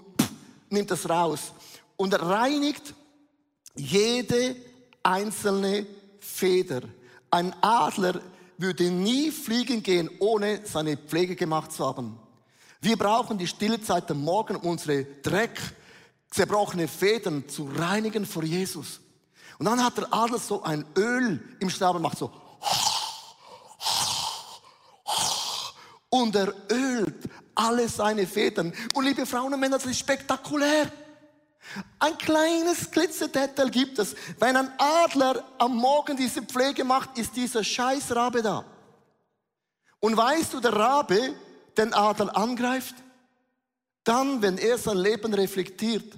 nimmt 0.69 0.91
das 0.91 1.09
raus 1.09 1.51
und 1.97 2.13
er 2.13 2.21
reinigt 2.21 2.93
jede 3.75 4.55
einzelne 5.01 5.87
Feder. 6.19 6.81
Ein 7.31 7.55
Adler 7.61 8.21
würde 8.59 8.91
nie 8.91 9.31
fliegen 9.31 9.81
gehen, 9.81 10.09
ohne 10.19 10.61
seine 10.65 10.97
Pflege 10.97 11.35
gemacht 11.35 11.71
zu 11.71 11.85
haben. 11.85 12.19
Wir 12.81 12.97
brauchen 12.97 13.37
die 13.37 13.47
stille 13.47 13.81
Zeit 13.81 14.11
am 14.11 14.21
Morgen, 14.21 14.55
um 14.57 14.71
unsere 14.71 15.03
Dreck, 15.03 15.59
zerbrochene 16.29 16.87
Federn 16.87 17.47
zu 17.47 17.69
reinigen 17.75 18.25
vor 18.25 18.43
Jesus. 18.43 18.99
Und 19.57 19.65
dann 19.65 19.83
hat 19.83 19.97
der 19.97 20.13
Adler 20.13 20.39
so 20.39 20.63
ein 20.63 20.85
Öl 20.95 21.41
im 21.59 21.69
Schnabel, 21.69 22.01
macht 22.01 22.17
so. 22.17 22.31
Und 26.09 26.35
er 26.35 26.53
ölt 26.71 27.29
alle 27.55 27.87
seine 27.87 28.25
Federn. 28.25 28.73
Und 28.93 29.05
liebe 29.05 29.25
Frauen 29.25 29.53
und 29.53 29.59
Männer, 29.59 29.77
das 29.77 29.85
ist 29.85 29.99
spektakulär. 29.99 30.91
Ein 31.99 32.17
kleines 32.17 32.89
Glitzerdetail 32.89 33.69
gibt 33.69 33.99
es. 33.99 34.15
Wenn 34.39 34.55
ein 34.55 34.71
Adler 34.77 35.43
am 35.57 35.75
Morgen 35.75 36.17
diese 36.17 36.41
Pflege 36.41 36.83
macht, 36.83 37.17
ist 37.17 37.35
dieser 37.35 37.63
scheiß 37.63 38.15
Rabe 38.15 38.41
da. 38.41 38.65
Und 39.99 40.15
weißt 40.15 40.53
du, 40.53 40.59
der 40.59 40.73
Rabe 40.73 41.33
den 41.77 41.93
Adler 41.93 42.35
angreift? 42.35 42.95
Dann, 44.03 44.41
wenn 44.41 44.57
er 44.57 44.77
sein 44.77 44.97
Leben 44.97 45.33
reflektiert. 45.33 46.17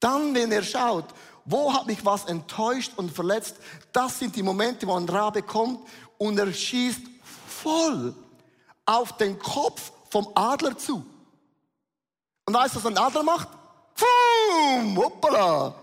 Dann, 0.00 0.34
wenn 0.34 0.50
er 0.52 0.62
schaut, 0.62 1.06
wo 1.44 1.72
hat 1.72 1.86
mich 1.86 2.04
was 2.04 2.24
enttäuscht 2.24 2.92
und 2.96 3.10
verletzt? 3.10 3.56
Das 3.92 4.18
sind 4.18 4.36
die 4.36 4.42
Momente, 4.42 4.86
wo 4.86 4.94
ein 4.94 5.08
Rabe 5.08 5.42
kommt 5.42 5.86
und 6.18 6.38
er 6.38 6.52
schießt 6.52 7.00
voll 7.46 8.14
auf 8.84 9.16
den 9.16 9.38
Kopf 9.38 9.92
vom 10.10 10.28
Adler 10.34 10.76
zu. 10.76 11.04
Und 12.46 12.54
weißt 12.54 12.74
du, 12.74 12.78
was 12.78 12.86
ein 12.86 12.98
Adler 12.98 13.22
macht? 13.22 13.48
Boom, 14.48 14.96
hoppala. 14.96 15.74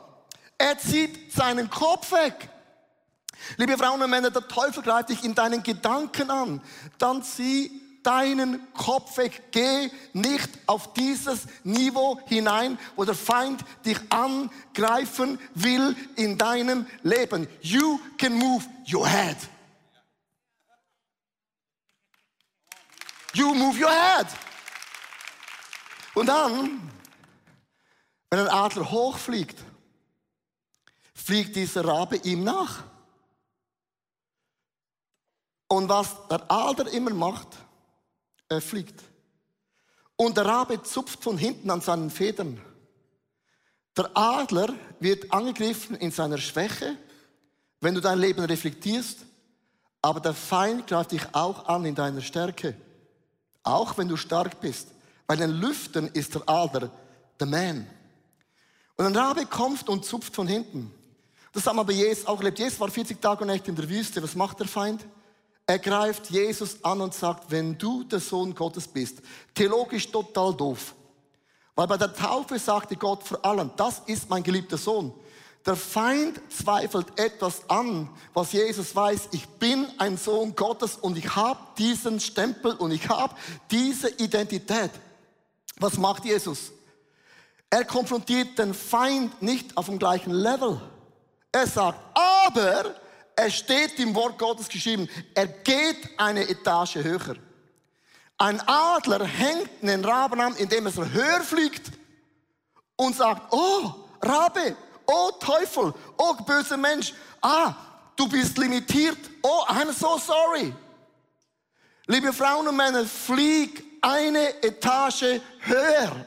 Er 0.57 0.77
zieht 0.77 1.31
seinen 1.31 1.69
Kopf 1.69 2.11
weg. 2.11 2.49
Liebe 3.57 3.77
Frauen 3.77 4.01
und 4.01 4.09
Männer, 4.09 4.31
der 4.31 4.47
Teufel 4.47 4.81
greift 4.81 5.09
dich 5.09 5.23
in 5.23 5.35
deinen 5.35 5.61
Gedanken 5.61 6.31
an. 6.31 6.61
Dann 6.97 7.21
zieh 7.21 7.69
deinen 8.01 8.71
Kopf 8.73 9.17
weg. 9.17 9.51
Geh 9.51 9.91
nicht 10.13 10.49
auf 10.65 10.93
dieses 10.93 11.45
Niveau 11.63 12.19
hinein, 12.27 12.79
wo 12.95 13.03
der 13.03 13.15
Feind 13.15 13.63
dich 13.85 13.99
angreifen 14.09 15.39
will 15.53 15.95
in 16.15 16.37
deinem 16.37 16.87
Leben. 17.03 17.47
You 17.61 17.99
can 18.17 18.33
move 18.33 18.65
your 18.91 19.07
head. 19.07 19.37
You 23.33 23.53
move 23.53 23.79
your 23.79 23.91
head. 23.91 24.27
Und 26.13 26.27
dann 26.27 26.79
wenn 28.29 28.39
ein 28.39 28.47
Adler 28.47 28.91
hochfliegt, 28.91 29.57
fliegt 31.13 31.55
dieser 31.55 31.85
Rabe 31.85 32.17
ihm 32.17 32.43
nach. 32.43 32.83
Und 35.67 35.89
was 35.89 36.27
der 36.29 36.49
Adler 36.51 36.91
immer 36.91 37.13
macht, 37.13 37.47
er 38.49 38.61
fliegt. 38.61 39.01
Und 40.15 40.37
der 40.37 40.45
Rabe 40.45 40.81
zupft 40.83 41.23
von 41.23 41.37
hinten 41.37 41.69
an 41.69 41.81
seinen 41.81 42.09
Federn. 42.09 42.61
Der 43.97 44.09
Adler 44.15 44.73
wird 44.99 45.31
angegriffen 45.31 45.95
in 45.95 46.11
seiner 46.11 46.37
Schwäche, 46.37 46.97
wenn 47.79 47.95
du 47.95 48.01
dein 48.01 48.19
Leben 48.19 48.43
reflektierst, 48.43 49.19
aber 50.01 50.19
der 50.19 50.33
Feind 50.33 50.87
greift 50.87 51.11
dich 51.11 51.23
auch 51.33 51.67
an 51.67 51.85
in 51.85 51.95
deiner 51.95 52.21
Stärke, 52.21 52.75
auch 53.63 53.97
wenn 53.97 54.07
du 54.07 54.17
stark 54.17 54.59
bist. 54.59 54.89
Bei 55.25 55.35
den 55.35 55.49
Lüften 55.49 56.07
ist 56.09 56.35
der 56.35 56.47
Adler 56.47 56.91
der 57.39 57.47
Man. 57.47 57.87
Und 58.97 59.05
ein 59.05 59.15
Rabe 59.15 59.45
kommt 59.45 59.89
und 59.89 60.05
zupft 60.05 60.35
von 60.35 60.47
hinten. 60.47 60.91
Das 61.51 61.67
haben 61.67 61.85
bei 61.85 61.93
Jesus 61.93 62.25
auch 62.27 62.39
erlebt. 62.39 62.59
Jesus 62.59 62.79
war 62.79 62.89
40 62.89 63.21
Tage 63.21 63.41
und 63.41 63.47
Nächte 63.47 63.69
in 63.69 63.75
der 63.75 63.89
Wüste. 63.89 64.21
Was 64.21 64.35
macht 64.35 64.59
der 64.59 64.67
Feind? 64.67 65.05
Er 65.67 65.79
greift 65.79 66.29
Jesus 66.29 66.83
an 66.83 67.01
und 67.01 67.13
sagt, 67.13 67.49
wenn 67.49 67.77
du 67.77 68.03
der 68.03 68.19
Sohn 68.19 68.53
Gottes 68.53 68.87
bist. 68.87 69.21
Theologisch 69.53 70.11
total 70.11 70.53
doof. 70.53 70.93
Weil 71.75 71.87
bei 71.87 71.97
der 71.97 72.13
Taufe 72.13 72.59
sagte 72.59 72.95
Gott 72.95 73.23
vor 73.23 73.43
allem, 73.43 73.71
das 73.75 74.01
ist 74.05 74.29
mein 74.29 74.43
geliebter 74.43 74.77
Sohn. 74.77 75.13
Der 75.65 75.75
Feind 75.75 76.39
zweifelt 76.49 77.19
etwas 77.19 77.67
an, 77.69 78.09
was 78.33 78.51
Jesus 78.51 78.95
weiß. 78.95 79.29
Ich 79.31 79.47
bin 79.47 79.87
ein 79.97 80.15
Sohn 80.15 80.55
Gottes 80.55 80.95
und 80.95 81.17
ich 81.17 81.35
habe 81.35 81.59
diesen 81.77 82.19
Stempel 82.19 82.73
und 82.73 82.91
ich 82.91 83.09
habe 83.09 83.35
diese 83.71 84.09
Identität. 84.09 84.91
Was 85.77 85.97
macht 85.97 86.23
Jesus? 86.23 86.71
Er 87.75 87.83
konfrontiert 87.83 88.57
den 88.57 88.73
Feind 88.73 89.41
nicht 89.41 89.75
auf 89.75 89.87
dem 89.87 89.99
gleichen 89.99 90.31
Level. 90.31 90.79
Er 91.51 91.67
sagt, 91.67 91.99
aber 92.17 92.95
es 93.35 93.53
steht 93.53 93.99
im 93.99 94.15
Wort 94.15 94.39
Gottes 94.39 94.69
geschrieben, 94.69 95.09
er 95.33 95.45
geht 95.45 96.09
eine 96.17 96.47
Etage 96.47 96.95
höher. 96.95 97.35
Ein 98.37 98.61
Adler 98.65 99.25
hängt 99.25 99.69
einen 99.81 100.05
Raben 100.05 100.39
an, 100.39 100.55
indem 100.55 100.85
er 100.85 100.93
höher 100.95 101.41
fliegt 101.41 101.91
und 102.95 103.13
sagt, 103.13 103.51
oh, 103.51 103.91
Rabe, 104.21 104.77
oh 105.05 105.31
Teufel, 105.37 105.93
oh 106.17 106.33
böser 106.45 106.77
Mensch, 106.77 107.13
ah, 107.41 107.75
du 108.15 108.29
bist 108.29 108.57
limitiert, 108.57 109.19
oh, 109.41 109.65
I'm 109.67 109.91
so 109.91 110.17
sorry. 110.17 110.73
Liebe 112.07 112.31
Frauen 112.31 112.69
und 112.69 112.77
Männer, 112.77 113.03
flieg 113.03 113.83
eine 114.01 114.63
Etage 114.63 115.41
höher. 115.59 116.25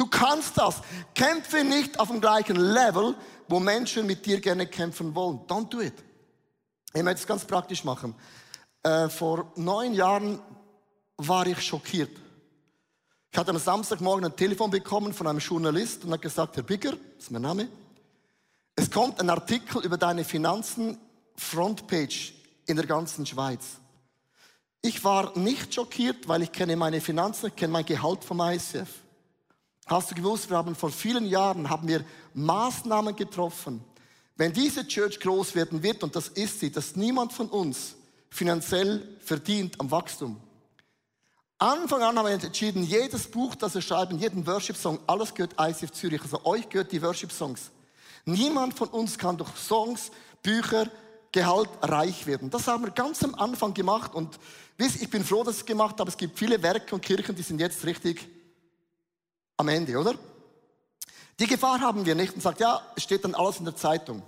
Du 0.00 0.06
kannst 0.06 0.56
das. 0.56 0.80
Kämpfe 1.14 1.62
nicht 1.62 2.00
auf 2.00 2.08
dem 2.08 2.22
gleichen 2.22 2.56
Level, 2.56 3.14
wo 3.48 3.60
Menschen 3.60 4.06
mit 4.06 4.24
dir 4.24 4.40
gerne 4.40 4.66
kämpfen 4.66 5.14
wollen. 5.14 5.40
Don't 5.40 5.68
do 5.68 5.82
it. 5.82 5.92
Ich 6.94 7.02
möchte 7.02 7.20
es 7.20 7.26
ganz 7.26 7.44
praktisch 7.44 7.84
machen. 7.84 8.14
Äh, 8.82 9.10
vor 9.10 9.52
neun 9.56 9.92
Jahren 9.92 10.40
war 11.18 11.46
ich 11.46 11.60
schockiert. 11.60 12.16
Ich 13.30 13.38
hatte 13.38 13.50
am 13.50 13.58
Samstagmorgen 13.58 14.24
ein 14.24 14.34
Telefon 14.34 14.70
bekommen 14.70 15.12
von 15.12 15.26
einem 15.26 15.38
Journalist 15.38 16.02
und 16.06 16.12
hat 16.12 16.22
gesagt, 16.22 16.56
Herr 16.56 16.62
Bigger, 16.62 16.92
das 16.92 17.24
ist 17.24 17.30
mein 17.30 17.42
Name, 17.42 17.68
es 18.76 18.90
kommt 18.90 19.20
ein 19.20 19.28
Artikel 19.28 19.84
über 19.84 19.98
deine 19.98 20.24
Finanzen, 20.24 20.96
Frontpage 21.36 22.32
in 22.64 22.76
der 22.76 22.86
ganzen 22.86 23.26
Schweiz. 23.26 23.76
Ich 24.80 25.04
war 25.04 25.38
nicht 25.38 25.74
schockiert, 25.74 26.26
weil 26.26 26.40
ich 26.40 26.52
kenne 26.52 26.74
meine 26.74 27.02
Finanzen, 27.02 27.48
ich 27.48 27.56
kenne 27.56 27.74
mein 27.74 27.84
Gehalt 27.84 28.24
vom 28.24 28.40
ICF. 28.40 28.88
Hast 29.90 30.12
du 30.12 30.14
gewusst, 30.14 30.48
wir 30.48 30.56
haben 30.56 30.76
vor 30.76 30.92
vielen 30.92 31.26
Jahren 31.26 31.68
haben 31.68 31.88
wir 31.88 32.04
Maßnahmen 32.34 33.16
getroffen. 33.16 33.82
Wenn 34.36 34.52
diese 34.52 34.86
Church 34.86 35.18
groß 35.18 35.56
werden 35.56 35.82
wird, 35.82 36.04
und 36.04 36.14
das 36.14 36.28
ist 36.28 36.60
sie, 36.60 36.70
dass 36.70 36.94
niemand 36.94 37.32
von 37.32 37.48
uns 37.48 37.96
finanziell 38.30 39.18
verdient 39.18 39.80
am 39.80 39.90
Wachstum. 39.90 40.36
Anfang 41.58 42.02
an 42.02 42.16
haben 42.16 42.24
wir 42.24 42.32
entschieden, 42.32 42.84
jedes 42.84 43.28
Buch, 43.28 43.56
das 43.56 43.74
wir 43.74 43.82
schreiben, 43.82 44.16
jeden 44.16 44.46
Worship-Song, 44.46 45.00
alles 45.08 45.34
gehört 45.34 45.56
ICF 45.58 45.90
Zürich. 45.90 46.22
Also 46.22 46.44
euch 46.44 46.68
gehört 46.68 46.92
die 46.92 47.02
Worship-Songs. 47.02 47.72
Niemand 48.24 48.78
von 48.78 48.88
uns 48.90 49.18
kann 49.18 49.36
durch 49.36 49.50
Songs, 49.56 50.12
Bücher, 50.40 50.86
Gehalt 51.32 51.68
reich 51.82 52.28
werden. 52.28 52.48
Das 52.48 52.68
haben 52.68 52.84
wir 52.84 52.92
ganz 52.92 53.24
am 53.24 53.34
Anfang 53.34 53.74
gemacht 53.74 54.14
und 54.14 54.38
ich 54.78 55.10
bin 55.10 55.24
froh, 55.24 55.42
dass 55.42 55.56
ich 55.56 55.60
es 55.62 55.66
gemacht 55.66 55.98
habe. 55.98 56.10
Es 56.10 56.16
gibt 56.16 56.38
viele 56.38 56.62
Werke 56.62 56.94
und 56.94 57.00
Kirchen, 57.00 57.34
die 57.34 57.42
sind 57.42 57.60
jetzt 57.60 57.84
richtig 57.84 58.28
am 59.60 59.68
Ende, 59.68 59.96
oder? 59.96 60.14
Die 61.38 61.46
Gefahr 61.46 61.80
haben 61.80 62.04
wir 62.04 62.14
nicht 62.14 62.34
und 62.34 62.40
sagt, 62.40 62.60
ja, 62.60 62.82
es 62.96 63.02
steht 63.02 63.24
dann 63.24 63.34
alles 63.34 63.58
in 63.58 63.64
der 63.64 63.76
Zeitung. 63.76 64.22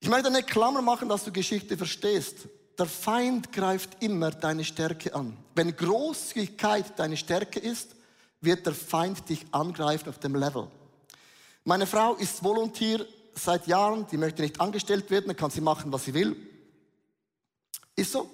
Ich 0.00 0.08
möchte 0.08 0.28
eine 0.28 0.42
Klammer 0.42 0.82
machen, 0.82 1.08
dass 1.08 1.24
du 1.24 1.32
Geschichte 1.32 1.76
verstehst. 1.76 2.48
Der 2.78 2.86
Feind 2.86 3.52
greift 3.52 4.02
immer 4.02 4.30
deine 4.30 4.64
Stärke 4.64 5.14
an. 5.14 5.36
Wenn 5.54 5.74
Großzügigkeit 5.74 6.98
deine 6.98 7.16
Stärke 7.16 7.58
ist, 7.58 7.96
wird 8.40 8.66
der 8.66 8.74
Feind 8.74 9.28
dich 9.28 9.46
angreifen 9.50 10.08
auf 10.08 10.18
dem 10.18 10.36
Level. 10.36 10.68
Meine 11.64 11.86
Frau 11.86 12.14
ist 12.14 12.44
Volontier 12.44 13.04
seit 13.34 13.66
Jahren, 13.66 14.06
die 14.10 14.16
möchte 14.16 14.42
nicht 14.42 14.60
angestellt 14.60 15.10
werden, 15.10 15.26
dann 15.26 15.36
kann 15.36 15.50
sie 15.50 15.60
machen, 15.60 15.92
was 15.92 16.04
sie 16.04 16.14
will. 16.14 16.36
Ist 17.96 18.12
so. 18.12 18.30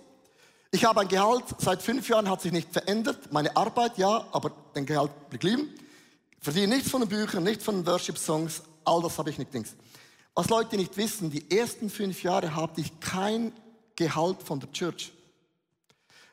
Ich 0.74 0.84
habe 0.84 1.02
ein 1.02 1.06
Gehalt, 1.08 1.44
seit 1.58 1.82
fünf 1.82 2.08
Jahren 2.08 2.28
hat 2.28 2.42
sich 2.42 2.50
nicht 2.50 2.72
verändert. 2.72 3.32
Meine 3.32 3.56
Arbeit 3.56 3.96
ja, 3.96 4.26
aber 4.32 4.50
den 4.74 4.84
Gehalt 4.84 5.12
geblieben. 5.30 5.72
Verdiene 6.40 6.74
nichts 6.74 6.90
von 6.90 7.00
den 7.00 7.08
Büchern, 7.08 7.44
nichts 7.44 7.62
von 7.62 7.76
den 7.76 7.86
Worship-Songs, 7.86 8.60
all 8.84 9.00
das 9.00 9.16
habe 9.16 9.30
ich 9.30 9.38
nicht 9.38 9.54
links. 9.54 9.76
Was 10.34 10.48
Leute 10.48 10.76
nicht 10.76 10.96
wissen, 10.96 11.30
die 11.30 11.48
ersten 11.48 11.88
fünf 11.88 12.24
Jahre 12.24 12.56
hatte 12.56 12.80
ich 12.80 12.98
kein 12.98 13.52
Gehalt 13.94 14.42
von 14.42 14.58
der 14.58 14.72
Church. 14.72 15.12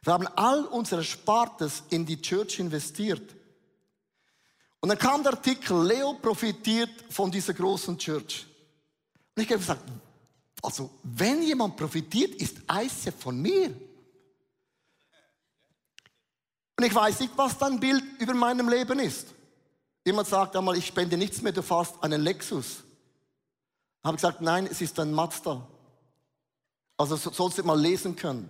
Wir 0.02 0.14
haben 0.14 0.26
all 0.36 0.66
unsere 0.66 1.04
Spartes 1.04 1.84
in 1.92 2.04
die 2.08 2.20
Church 2.20 2.58
investiert. 2.58 3.36
Und 4.80 4.90
dann 4.90 4.98
kam 4.98 5.22
der 5.22 5.34
Artikel, 5.34 5.86
Leo 5.86 6.14
profitiert 6.14 6.90
von 7.12 7.30
dieser 7.30 7.54
großen 7.54 7.96
Church. 7.96 8.48
Und 9.36 9.44
ich 9.44 9.50
habe 9.50 9.60
gesagt, 9.60 9.84
also 10.64 10.90
wenn 11.04 11.44
jemand 11.44 11.78
profitiert, 11.78 12.34
ist 12.42 12.58
ICF 12.68 13.14
von 13.20 13.40
mir. 13.40 13.72
Und 16.78 16.86
ich 16.86 16.94
weiß 16.94 17.20
nicht, 17.20 17.38
was 17.38 17.58
dein 17.58 17.80
Bild 17.80 18.04
über 18.20 18.34
meinem 18.34 18.70
Leben 18.70 19.00
ist. 19.00 19.28
Jemand 20.06 20.28
sagt 20.28 20.56
einmal, 20.56 20.78
ich 20.78 20.88
spende 20.88 21.18
nichts 21.18 21.42
mehr, 21.42 21.52
du 21.52 21.62
fährst 21.62 21.96
einen 22.02 22.22
Lexus. 22.22 22.84
Habe 24.04 24.16
gesagt, 24.16 24.42
nein, 24.42 24.68
es 24.70 24.82
ist 24.82 25.00
ein 25.00 25.14
Mazda. 25.14 25.68
Also 26.98 27.16
sollst 27.18 27.58
du 27.58 27.64
mal 27.64 27.80
lesen 27.80 28.16
können. 28.16 28.50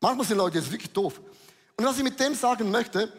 Manchmal 0.00 0.26
sind 0.26 0.38
Leute 0.38 0.58
jetzt 0.58 0.70
wirklich 0.70 0.92
doof. 0.92 1.20
Und 1.76 1.84
was 1.84 1.96
ich 1.96 2.04
mit 2.04 2.18
dem 2.18 2.34
sagen 2.34 2.70
möchte, 2.70 3.12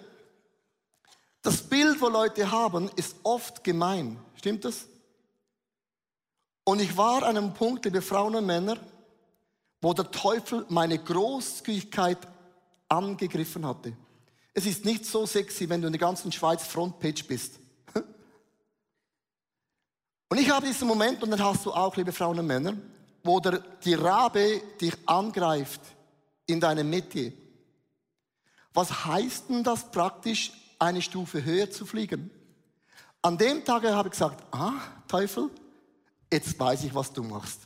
das 1.42 1.62
Bild, 1.62 2.00
wo 2.02 2.08
Leute 2.08 2.50
haben, 2.52 2.90
ist 2.96 3.16
oft 3.24 3.64
gemein. 3.64 4.18
Stimmt 4.36 4.66
das? 4.66 4.86
Und 6.66 6.80
ich 6.80 6.96
war 6.96 7.24
an 7.24 7.38
einem 7.38 7.54
Punkt, 7.54 7.86
liebe 7.86 8.02
Frauen 8.02 8.36
und 8.36 8.46
Männer, 8.46 8.78
wo 9.82 9.94
der 9.94 10.10
Teufel 10.12 10.66
meine 10.70 10.98
Großzügigkeit 10.98 12.18
angegriffen 12.94 13.66
hatte. 13.66 13.94
Es 14.54 14.66
ist 14.66 14.86
nicht 14.86 15.06
so 15.06 15.26
sexy, 15.26 15.68
wenn 15.68 15.82
du 15.82 15.88
in 15.88 15.94
der 15.94 16.00
ganzen 16.00 16.32
Schweiz 16.32 16.66
Frontpage 16.68 17.26
bist. 17.26 17.60
Und 20.30 20.38
ich 20.40 20.50
habe 20.50 20.66
diesen 20.68 20.88
Moment, 20.88 21.24
und 21.24 21.32
dann 21.32 21.44
hast 21.44 21.66
du 21.66 21.74
auch, 21.74 21.96
liebe 21.96 22.12
Frauen 22.12 22.40
und 22.40 22.48
Männer, 22.48 22.76
wo 23.24 23.40
der, 23.40 23.60
die 23.84 23.94
Rabe 23.94 24.62
dich 24.80 24.94
angreift 25.06 25.82
in 26.46 26.60
deinem 26.60 26.90
Metier. 26.90 27.34
Was 28.74 29.06
heißt 29.06 29.50
denn 29.50 29.64
das 29.64 29.90
praktisch, 29.92 30.52
eine 30.80 31.02
Stufe 31.02 31.44
höher 31.44 31.70
zu 31.70 31.86
fliegen? 31.86 32.32
An 33.22 33.38
dem 33.38 33.64
Tag 33.64 33.84
habe 33.84 34.10
ich 34.10 34.12
gesagt, 34.12 34.44
ah, 34.52 34.74
Teufel, 35.08 35.50
jetzt 36.32 36.60
weiß 36.60 36.84
ich, 36.84 36.94
was 36.94 37.14
du 37.14 37.24
machst. 37.24 37.62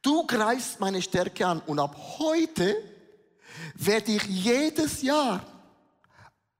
Du 0.00 0.26
greifst 0.26 0.80
meine 0.80 1.00
Stärke 1.00 1.46
an 1.46 1.60
und 1.60 1.78
ab 1.78 1.96
heute 2.18 2.76
werde 3.74 4.12
ich 4.12 4.22
jedes 4.24 5.02
Jahr 5.02 5.44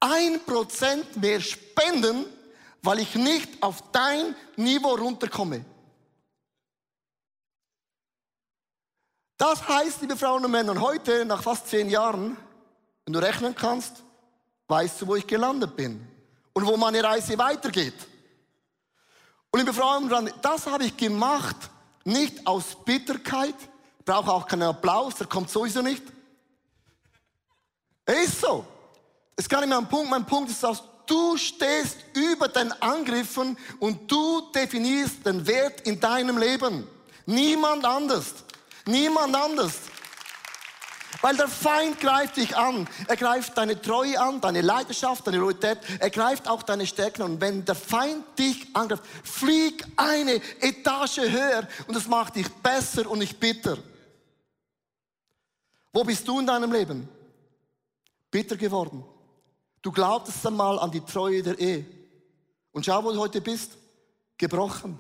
ein 0.01 0.45
Prozent 0.45 1.17
mehr 1.17 1.41
spenden, 1.41 2.27
weil 2.83 3.01
ich 3.01 3.15
nicht 3.15 3.63
auf 3.63 3.91
dein 3.93 4.37
Niveau 4.57 4.95
runterkomme. 4.95 5.65
Das 9.37 9.67
heißt, 9.67 10.03
liebe 10.03 10.17
Frauen 10.17 10.45
und 10.45 10.51
Männer, 10.51 10.81
heute, 10.81 11.25
nach 11.25 11.43
fast 11.43 11.69
zehn 11.69 11.89
Jahren, 11.89 12.37
wenn 13.05 13.13
du 13.13 13.19
rechnen 13.19 13.55
kannst, 13.55 14.03
weißt 14.69 15.01
du, 15.01 15.07
wo 15.07 15.17
ich 15.17 15.27
gelandet 15.27 15.75
bin 15.77 16.07
und 16.53 16.67
wo 16.67 16.77
meine 16.77 17.03
Reise 17.03 17.37
weitergeht. 17.37 18.07
Und 19.51 19.61
liebe 19.61 19.73
Frauen 19.73 20.05
und 20.05 20.11
Männer, 20.11 20.31
das 20.43 20.67
habe 20.67 20.85
ich 20.85 20.97
gemacht, 20.97 21.57
nicht 22.05 22.47
aus 22.47 22.77
Bitterkeit, 22.85 23.55
brauche 24.05 24.33
auch 24.33 24.47
keinen 24.47 24.63
Applaus, 24.63 25.17
der 25.17 25.27
kommt 25.27 25.51
sowieso 25.51 25.81
nicht. 25.81 26.03
Ist 28.07 28.41
so. 28.41 28.67
Es 29.37 29.49
kann 29.49 29.61
nicht 29.61 29.69
mehr 29.69 29.79
ein 29.79 29.89
Punkt, 29.89 30.11
mein 30.11 30.27
Punkt 30.27 30.51
ist, 30.51 30.63
dass 30.63 30.83
du 31.07 31.37
stehst 31.37 31.99
über 32.15 32.49
den 32.49 32.71
Angriffen 32.83 33.57
und 33.81 34.11
du 34.11 34.43
definierst 34.55 35.25
den 35.27 35.47
Wert 35.47 35.81
in 35.83 35.99
deinem 35.99 36.39
Leben. 36.39 36.87
Niemand 37.27 37.85
anders. 37.85 38.35
Niemand 38.87 39.35
anders. 39.35 39.73
Weil 41.23 41.37
der 41.37 41.49
Feind 41.49 42.01
greift 42.01 42.37
dich 42.37 42.55
an. 42.55 42.87
Er 43.09 43.17
greift 43.17 43.57
deine 43.57 43.81
Treue 43.81 44.21
an, 44.21 44.43
deine 44.43 44.61
Leidenschaft, 44.61 45.27
deine 45.27 45.39
Loyalität. 45.39 45.79
Er 45.99 46.11
greift 46.11 46.47
auch 46.49 46.63
deine 46.63 46.87
Stärken. 46.87 47.23
Und 47.23 47.41
wenn 47.41 47.65
der 47.65 47.75
Feind 47.75 48.23
dich 48.39 48.67
angreift, 48.75 49.05
flieg 49.23 49.87
eine 49.97 50.35
Etage 50.61 51.19
höher 51.19 51.67
und 51.87 51.97
das 51.97 52.07
macht 52.07 52.37
dich 52.37 52.49
besser 52.49 53.09
und 53.09 53.21
nicht 53.21 53.41
bitter. 53.41 53.79
Wo 55.93 56.05
bist 56.05 56.29
du 56.29 56.41
in 56.41 56.47
deinem 56.47 56.73
Leben? 56.73 57.09
Bitter 58.35 58.57
geworden. 58.57 59.05
Du 59.81 59.93
glaubtest 59.93 60.45
einmal 60.45 60.77
an 60.81 60.91
die 60.91 61.03
Treue 61.03 61.41
der 61.41 61.57
Ehe. 61.57 61.87
Und 62.73 62.85
schau, 62.85 63.05
wo 63.05 63.13
du 63.13 63.21
heute 63.21 63.41
bist. 63.41 63.79
Gebrochen. 64.37 64.99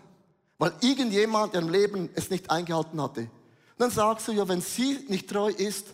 Weil 0.56 0.72
irgendjemand 0.80 1.52
im 1.56 1.68
Leben 1.68 2.10
es 2.14 2.30
nicht 2.30 2.48
eingehalten 2.48 3.02
hatte. 3.02 3.22
Und 3.22 3.30
dann 3.78 3.90
sagst 3.90 4.28
du, 4.28 4.32
ja, 4.32 4.46
wenn 4.46 4.60
sie 4.60 5.04
nicht 5.08 5.28
treu 5.28 5.48
ist, 5.48 5.88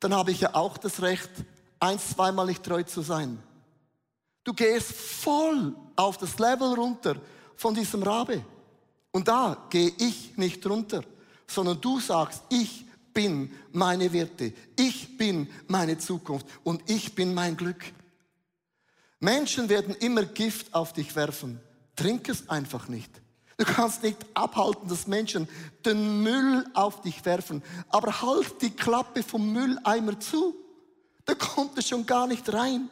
dann 0.00 0.12
habe 0.12 0.32
ich 0.32 0.40
ja 0.40 0.56
auch 0.56 0.78
das 0.78 1.00
Recht, 1.00 1.30
eins, 1.78 2.10
zweimal 2.10 2.46
nicht 2.46 2.64
treu 2.64 2.82
zu 2.82 3.02
sein. 3.02 3.40
Du 4.42 4.52
gehst 4.52 4.90
voll 4.92 5.76
auf 5.94 6.18
das 6.18 6.40
Level 6.40 6.74
runter 6.74 7.14
von 7.54 7.72
diesem 7.72 8.02
Rabe. 8.02 8.44
Und 9.12 9.28
da 9.28 9.64
gehe 9.70 9.92
ich 9.96 10.36
nicht 10.36 10.66
runter, 10.66 11.02
sondern 11.46 11.80
du 11.80 12.00
sagst, 12.00 12.42
ich 12.48 12.84
bin 13.12 13.52
meine 13.72 14.12
Werte, 14.12 14.52
ich 14.76 15.16
bin 15.16 15.48
meine 15.66 15.98
Zukunft 15.98 16.46
und 16.64 16.88
ich 16.88 17.14
bin 17.14 17.34
mein 17.34 17.56
Glück. 17.56 17.84
Menschen 19.20 19.68
werden 19.68 19.94
immer 19.96 20.24
Gift 20.24 20.74
auf 20.74 20.92
dich 20.92 21.14
werfen. 21.14 21.60
Trink 21.94 22.28
es 22.28 22.48
einfach 22.48 22.88
nicht. 22.88 23.10
Du 23.58 23.66
kannst 23.66 24.02
nicht 24.02 24.16
abhalten, 24.32 24.88
dass 24.88 25.06
Menschen 25.06 25.46
den 25.84 26.22
Müll 26.22 26.64
auf 26.72 27.02
dich 27.02 27.22
werfen. 27.26 27.62
Aber 27.90 28.22
halt 28.22 28.62
die 28.62 28.70
Klappe 28.70 29.22
vom 29.22 29.52
Mülleimer 29.52 30.18
zu. 30.18 30.54
Da 31.26 31.34
kommt 31.34 31.76
es 31.76 31.86
schon 31.86 32.06
gar 32.06 32.26
nicht 32.26 32.50
rein. 32.50 32.88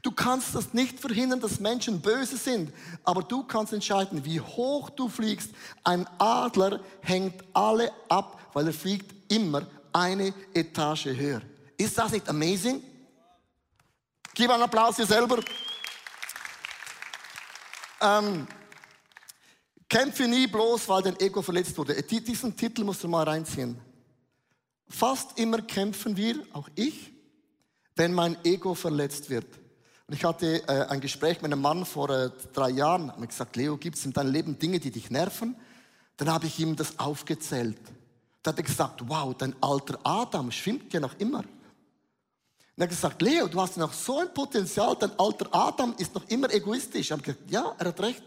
Du 0.00 0.10
kannst 0.10 0.54
das 0.54 0.72
nicht 0.72 1.00
verhindern, 1.00 1.40
dass 1.40 1.60
Menschen 1.60 2.00
böse 2.00 2.38
sind. 2.38 2.72
Aber 3.04 3.22
du 3.22 3.42
kannst 3.42 3.74
entscheiden, 3.74 4.24
wie 4.24 4.40
hoch 4.40 4.88
du 4.88 5.08
fliegst. 5.08 5.50
Ein 5.84 6.06
Adler 6.16 6.80
hängt 7.02 7.44
alle 7.52 7.92
ab, 8.08 8.40
weil 8.54 8.68
er 8.68 8.72
fliegt 8.72 9.15
immer 9.28 9.66
eine 9.92 10.32
Etage 10.52 11.06
höher. 11.06 11.42
Ist 11.76 11.96
das 11.96 12.12
nicht 12.12 12.28
amazing? 12.28 12.82
Gib 14.34 14.50
einen 14.50 14.62
Applaus 14.62 14.96
dir 14.96 15.06
selber. 15.06 15.42
Ähm, 18.00 18.46
Kämpfe 19.88 20.26
nie 20.28 20.46
bloß, 20.46 20.88
weil 20.88 21.02
dein 21.02 21.20
Ego 21.20 21.40
verletzt 21.42 21.78
wurde. 21.78 22.02
Diesen 22.02 22.56
Titel 22.56 22.84
musst 22.84 23.02
du 23.04 23.08
mal 23.08 23.24
reinziehen. 23.24 23.80
Fast 24.88 25.38
immer 25.38 25.62
kämpfen 25.62 26.16
wir, 26.16 26.42
auch 26.52 26.68
ich, 26.74 27.12
wenn 27.94 28.12
mein 28.12 28.36
Ego 28.44 28.74
verletzt 28.74 29.30
wird. 29.30 29.46
Und 30.06 30.14
ich 30.14 30.24
hatte 30.24 30.62
äh, 30.68 30.86
ein 30.88 31.00
Gespräch 31.00 31.42
mit 31.42 31.52
einem 31.52 31.62
Mann 31.62 31.84
vor 31.84 32.10
äh, 32.10 32.30
drei 32.52 32.70
Jahren. 32.70 33.06
Ich 33.06 33.12
habe 33.12 33.26
gesagt, 33.26 33.56
Leo, 33.56 33.76
gibt 33.76 33.96
es 33.96 34.04
in 34.04 34.12
deinem 34.12 34.32
Leben 34.32 34.58
Dinge, 34.58 34.78
die 34.78 34.90
dich 34.90 35.10
nerven? 35.10 35.56
Dann 36.16 36.30
habe 36.30 36.46
ich 36.46 36.58
ihm 36.60 36.76
das 36.76 36.98
aufgezählt. 36.98 37.78
Dann 38.46 38.52
hat 38.52 38.60
er 38.60 38.62
gesagt, 38.62 39.08
wow, 39.08 39.34
dein 39.36 39.60
alter 39.60 39.98
Adam 40.04 40.52
schwimmt 40.52 40.92
ja 40.92 41.00
noch 41.00 41.18
immer. 41.18 41.38
Und 41.38 41.46
er 42.76 42.84
hat 42.84 42.90
gesagt, 42.90 43.20
Leo, 43.20 43.48
du 43.48 43.60
hast 43.60 43.76
noch 43.76 43.92
so 43.92 44.20
ein 44.20 44.32
Potenzial, 44.32 44.94
dein 44.94 45.18
alter 45.18 45.48
Adam 45.52 45.96
ist 45.98 46.14
noch 46.14 46.24
immer 46.28 46.48
egoistisch. 46.54 47.06
Ich 47.06 47.12
habe 47.12 47.22
gesagt, 47.22 47.50
ja, 47.50 47.74
er 47.76 47.88
hat 47.88 47.98
recht. 47.98 48.22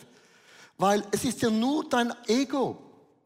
Weil 0.77 1.05
es 1.11 1.23
ist 1.23 1.41
ja 1.41 1.49
nur 1.49 1.87
dein 1.87 2.13
Ego. 2.27 2.83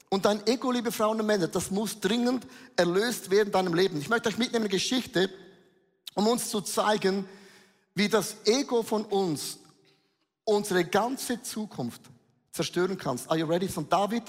Und 0.10 0.26
dein 0.26 0.46
Ego, 0.46 0.70
liebe 0.70 0.92
Frauen 0.92 1.20
und 1.20 1.26
Männer, 1.26 1.48
das 1.48 1.72
muss 1.72 2.00
dringend 2.00 2.46
erlöst 2.76 3.32
werden 3.32 3.48
in 3.48 3.54
deinem 3.54 3.74
Leben. 3.74 4.00
Ich 4.00 4.10
möchte 4.10 4.30
euch 4.30 4.38
mitnehmen 4.38 4.66
eine 4.66 4.70
Geschichte, 4.70 5.32
um 6.14 6.28
uns 6.28 6.52
zu 6.52 6.62
zeigen, 6.62 7.28
wie 7.96 8.08
das 8.08 8.36
Ego 8.46 8.84
von 8.84 9.04
uns 9.06 9.58
unsere 10.44 10.86
ganze 10.86 11.42
Zukunft 11.42 12.04
zerstören 12.52 13.00
kann. 13.00 13.20
Are 13.30 13.40
you 13.40 13.48
ready? 13.48 13.68
Von 13.68 13.90
David 13.90 14.26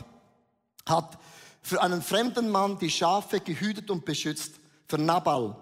hat 0.87 1.19
für 1.65 1.83
einen 1.83 2.03
fremden 2.03 2.51
Mann 2.51 2.79
die 2.79 2.91
Schafe 2.91 3.41
gehütet 3.41 3.91
und 3.91 4.05
beschützt, 4.05 4.57
für 4.87 4.99
Nabal. 4.99 5.57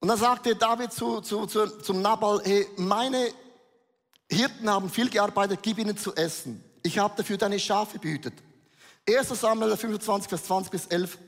Und 0.00 0.08
dann 0.08 0.18
sagte 0.18 0.56
David 0.56 0.92
zu, 0.92 1.20
zu, 1.20 1.46
zu, 1.46 1.78
zum 1.78 2.02
Nabal, 2.02 2.42
hey, 2.44 2.66
meine 2.76 3.28
Hirten 4.28 4.68
haben 4.68 4.90
viel 4.90 5.08
gearbeitet, 5.08 5.60
gib 5.62 5.78
ihnen 5.78 5.96
zu 5.96 6.14
essen. 6.16 6.62
Ich 6.82 6.98
habe 6.98 7.14
dafür 7.16 7.38
deine 7.38 7.58
Schafe 7.58 7.98
behütet. 8.00 8.34
1. 9.08 9.28
Samuel 9.28 9.76
25, 9.76 10.28
Vers 10.28 10.44
20 10.44 10.70
bis 10.72 10.86
11. 10.86 11.18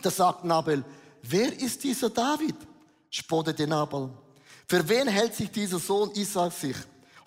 Da 0.00 0.10
sagt 0.10 0.44
Nabel, 0.44 0.84
wer 1.22 1.52
ist 1.60 1.82
dieser 1.82 2.08
David? 2.08 2.56
spottete 3.10 3.66
Nabal. 3.66 4.10
Für 4.68 4.88
wen 4.88 5.08
hält 5.08 5.34
sich 5.34 5.50
dieser 5.50 5.80
Sohn 5.80 6.12
Isaac 6.14 6.52
sich? 6.52 6.76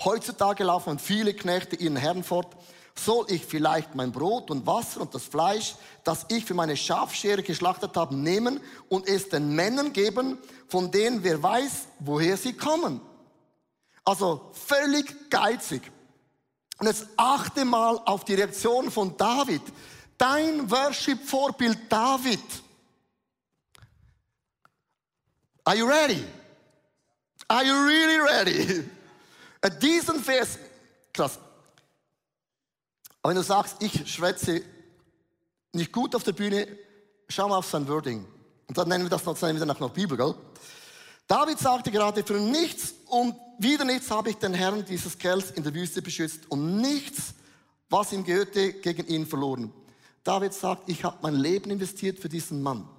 Heutzutage 0.06 0.64
laufen 0.64 0.98
viele 0.98 1.34
Knechte 1.34 1.76
ihren 1.76 1.98
Herrn 1.98 2.24
fort. 2.24 2.56
Soll 2.96 3.26
ich 3.30 3.46
vielleicht 3.46 3.96
mein 3.96 4.12
Brot 4.12 4.52
und 4.52 4.66
Wasser 4.68 5.02
und 5.02 5.14
das 5.16 5.24
Fleisch, 5.24 5.76
das 6.04 6.26
ich 6.30 6.46
für 6.46 6.54
meine 6.54 6.78
Schafschere 6.78 7.42
geschlachtet 7.42 7.96
habe, 7.96 8.16
nehmen 8.16 8.60
und 8.88 9.08
es 9.08 9.30
den 9.30 9.56
Männern 9.56 9.94
geben, 9.94 10.38
von 10.68 10.92
denen 10.92 11.24
wer 11.24 11.42
weiß, 11.42 11.88
woher 12.00 12.38
sie 12.38 12.54
kommen? 12.54 13.02
Also 14.06 14.52
völlig 14.54 15.30
geizig. 15.30 15.92
Und 16.80 16.88
jetzt 16.88 17.08
achte 17.18 17.66
mal 17.66 18.00
auf 18.06 18.26
die 18.26 18.36
Reaktion 18.36 18.92
von 18.92 19.16
David. 19.18 19.62
Dein 20.18 20.70
Worship-Vorbild 20.70 21.92
David. 21.92 22.44
Are 25.64 25.78
you 25.78 25.88
ready? 25.88 26.24
Are 27.48 27.64
you 27.64 27.74
really 27.74 28.20
ready? 28.20 28.90
Diesen 29.82 30.22
Vers, 30.24 30.60
krass. 31.14 31.40
Aber 33.24 33.30
wenn 33.30 33.38
du 33.38 33.44
sagst, 33.44 33.78
ich 33.80 34.14
schwätze 34.14 34.62
nicht 35.72 35.94
gut 35.94 36.14
auf 36.14 36.24
der 36.24 36.34
Bühne, 36.34 36.68
schau 37.30 37.48
mal 37.48 37.58
auf 37.58 37.70
sein 37.70 37.88
Wording. 37.88 38.28
Und 38.68 38.78
dann 38.78 38.90
nennen 38.90 39.06
wir 39.06 39.10
das 39.10 39.24
noch, 39.24 39.42
nennen 39.42 39.60
wir 39.60 39.66
noch 39.66 39.92
Bibel, 39.92 40.18
gell? 40.18 40.36
David 41.26 41.58
sagte 41.58 41.90
gerade, 41.90 42.22
für 42.22 42.34
nichts 42.34 42.94
und 43.08 43.36
wieder 43.58 43.86
nichts 43.86 44.12
habe 44.12 44.30
ich 44.30 44.36
den 44.36 44.54
Herrn 44.54 44.84
dieses 44.84 45.18
Kerls 45.18 45.52
in 45.52 45.64
der 45.64 45.74
Wüste 45.74 46.02
beschützt 46.02 46.42
und 46.50 46.82
nichts, 46.82 47.34
was 47.90 48.12
ihm 48.12 48.26
gehörte, 48.26 48.74
gegen 48.74 49.08
ihn 49.08 49.26
verloren. 49.26 49.72
David 50.26 50.54
sagt, 50.54 50.90
ich 50.90 51.06
habe 51.06 51.18
mein 51.22 51.36
Leben 51.36 51.72
investiert 51.72 52.20
für 52.20 52.30
diesen 52.30 52.62
Mann. 52.62 52.90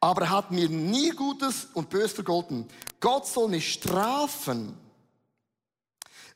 Aber 0.00 0.22
er 0.22 0.30
hat 0.30 0.50
mir 0.50 0.68
nie 0.68 1.10
Gutes 1.10 1.68
und 1.74 1.90
Böses 1.90 2.12
vergolten. 2.12 2.66
Gott 2.98 3.26
soll 3.28 3.48
mich 3.48 3.72
strafen, 3.72 4.76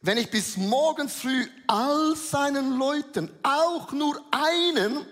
wenn 0.04 0.18
ich 0.18 0.30
bis 0.30 0.58
morgens 0.58 1.14
früh 1.14 1.46
all 1.66 2.14
seinen 2.14 2.76
Leuten, 2.78 3.30
auch 3.42 3.90
nur 3.90 4.22
einen, 4.30 5.06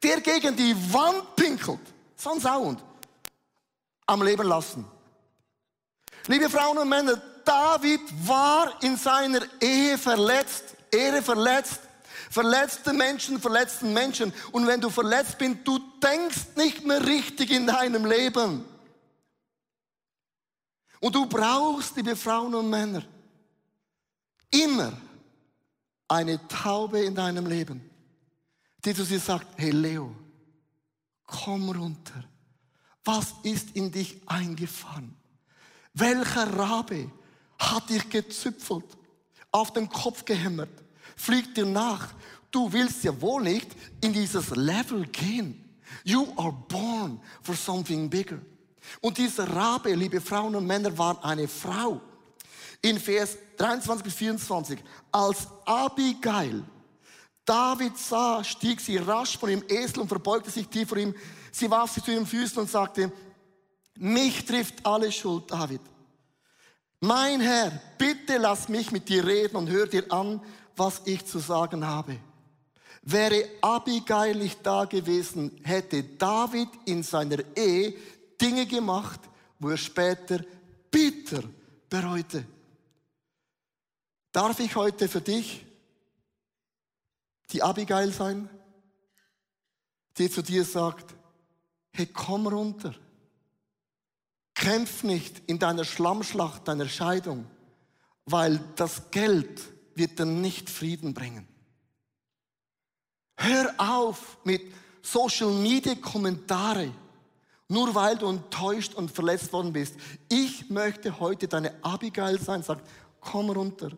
der 0.00 0.20
gegen 0.20 0.54
die 0.54 0.76
Wand 0.92 1.34
pinkelt, 1.34 1.80
ein 2.24 2.40
Sound, 2.40 2.80
am 4.06 4.22
Leben 4.22 4.46
lassen. 4.46 4.84
Liebe 6.28 6.48
Frauen 6.48 6.78
und 6.78 6.88
Männer, 6.88 7.20
David 7.44 8.00
war 8.28 8.80
in 8.80 8.96
seiner 8.96 9.40
Ehe 9.60 9.98
verletzt, 9.98 10.76
Ehre 10.92 11.20
verletzt, 11.20 11.80
verletzte 12.30 12.92
Menschen 12.92 13.40
verletzten 13.40 13.92
Menschen. 13.92 14.32
Und 14.52 14.68
wenn 14.68 14.80
du 14.80 14.88
verletzt 14.88 15.36
bist, 15.38 15.56
du 15.64 15.80
denkst 16.00 16.54
nicht 16.54 16.86
mehr 16.86 17.04
richtig 17.04 17.50
in 17.50 17.66
deinem 17.66 18.04
Leben. 18.04 18.64
Und 21.00 21.14
du 21.14 21.26
brauchst, 21.26 21.96
liebe 21.96 22.14
Frauen 22.14 22.54
und 22.54 22.70
Männer, 22.70 23.02
immer 24.50 24.92
eine 26.08 26.46
Taube 26.48 27.00
in 27.00 27.14
deinem 27.14 27.46
Leben, 27.46 27.88
die 28.84 28.94
zu 28.94 29.04
dir 29.04 29.20
sagt, 29.20 29.46
hey 29.56 29.70
Leo, 29.70 30.14
komm 31.26 31.68
runter. 31.70 32.24
Was 33.04 33.34
ist 33.42 33.76
in 33.76 33.90
dich 33.90 34.20
eingefahren? 34.26 35.16
Welcher 35.94 36.58
Rabe 36.58 37.10
hat 37.58 37.90
dich 37.90 38.08
gezüpfelt, 38.08 38.84
auf 39.50 39.72
den 39.72 39.88
Kopf 39.88 40.24
gehämmert, 40.24 40.70
fliegt 41.16 41.56
dir 41.56 41.66
nach? 41.66 42.08
Du 42.50 42.72
willst 42.72 43.04
ja 43.04 43.20
wohl 43.20 43.42
nicht 43.42 43.68
in 44.00 44.12
dieses 44.12 44.50
Level 44.50 45.06
gehen. 45.06 45.64
You 46.04 46.26
are 46.36 46.52
born 46.68 47.20
for 47.42 47.54
something 47.54 48.08
bigger. 48.08 48.38
Und 49.00 49.18
dieser 49.18 49.48
Rabe, 49.48 49.94
liebe 49.94 50.20
Frauen 50.20 50.54
und 50.54 50.66
Männer, 50.66 50.96
war 50.96 51.22
eine 51.24 51.48
Frau. 51.48 52.00
In 52.80 52.98
Vers 52.98 53.36
23 53.56 54.04
bis 54.04 54.14
24. 54.14 54.78
Als 55.10 55.48
Abigail 55.64 56.64
David 57.48 57.96
sah, 57.96 58.44
stieg 58.44 58.78
sie 58.78 58.98
rasch 58.98 59.38
von 59.38 59.48
ihm 59.48 59.64
Esel 59.68 60.00
und 60.00 60.08
verbeugte 60.08 60.50
sich 60.50 60.68
tief 60.68 60.90
vor 60.90 60.98
ihm. 60.98 61.14
Sie 61.50 61.70
warf 61.70 61.92
sich 61.92 62.04
zu 62.04 62.12
ihren 62.12 62.26
Füßen 62.26 62.58
und 62.58 62.70
sagte, 62.70 63.10
mich 63.96 64.44
trifft 64.44 64.84
alle 64.84 65.10
Schuld, 65.10 65.50
David. 65.50 65.80
Mein 67.00 67.40
Herr, 67.40 67.72
bitte 67.96 68.36
lass 68.36 68.68
mich 68.68 68.92
mit 68.92 69.08
dir 69.08 69.26
reden 69.26 69.56
und 69.56 69.70
hör 69.70 69.86
dir 69.86 70.12
an, 70.12 70.42
was 70.76 71.00
ich 71.06 71.24
zu 71.24 71.38
sagen 71.38 71.86
habe. 71.86 72.18
Wäre 73.00 73.48
Abigail 73.62 74.34
nicht 74.34 74.58
da 74.62 74.84
gewesen, 74.84 75.58
hätte 75.64 76.02
David 76.02 76.68
in 76.84 77.02
seiner 77.02 77.38
Ehe 77.56 77.94
Dinge 78.38 78.66
gemacht, 78.66 79.20
wo 79.58 79.70
er 79.70 79.78
später 79.78 80.44
bitter 80.90 81.44
bereute. 81.88 82.44
Darf 84.32 84.60
ich 84.60 84.76
heute 84.76 85.08
für 85.08 85.20
dich 85.20 85.64
die 87.50 87.62
Abigail 87.62 88.12
sein, 88.12 88.48
die 90.18 90.30
zu 90.30 90.42
dir 90.42 90.64
sagt, 90.64 91.14
hey, 91.92 92.06
komm 92.06 92.46
runter. 92.46 92.94
Kämpf 94.54 95.04
nicht 95.04 95.42
in 95.46 95.58
deiner 95.58 95.84
Schlammschlacht, 95.84 96.66
deiner 96.66 96.88
Scheidung, 96.88 97.46
weil 98.24 98.60
das 98.76 99.10
Geld 99.10 99.62
wird 99.94 100.18
dir 100.18 100.26
nicht 100.26 100.68
Frieden 100.68 101.14
bringen. 101.14 101.46
Hör 103.36 103.72
auf 103.78 104.38
mit 104.44 104.62
Social 105.00 105.52
Media 105.52 105.94
Kommentare, 105.94 106.92
nur 107.68 107.94
weil 107.94 108.18
du 108.18 108.28
enttäuscht 108.28 108.94
und 108.94 109.10
verletzt 109.10 109.52
worden 109.52 109.72
bist. 109.72 109.94
Ich 110.28 110.68
möchte 110.68 111.18
heute 111.20 111.46
deine 111.46 111.72
Abigail 111.82 112.40
sein, 112.40 112.62
sagt, 112.62 112.88
komm 113.20 113.50
runter. 113.50 113.92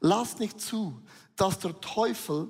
Lass 0.00 0.38
nicht 0.38 0.60
zu, 0.60 1.00
dass 1.36 1.58
der 1.58 1.78
Teufel 1.80 2.48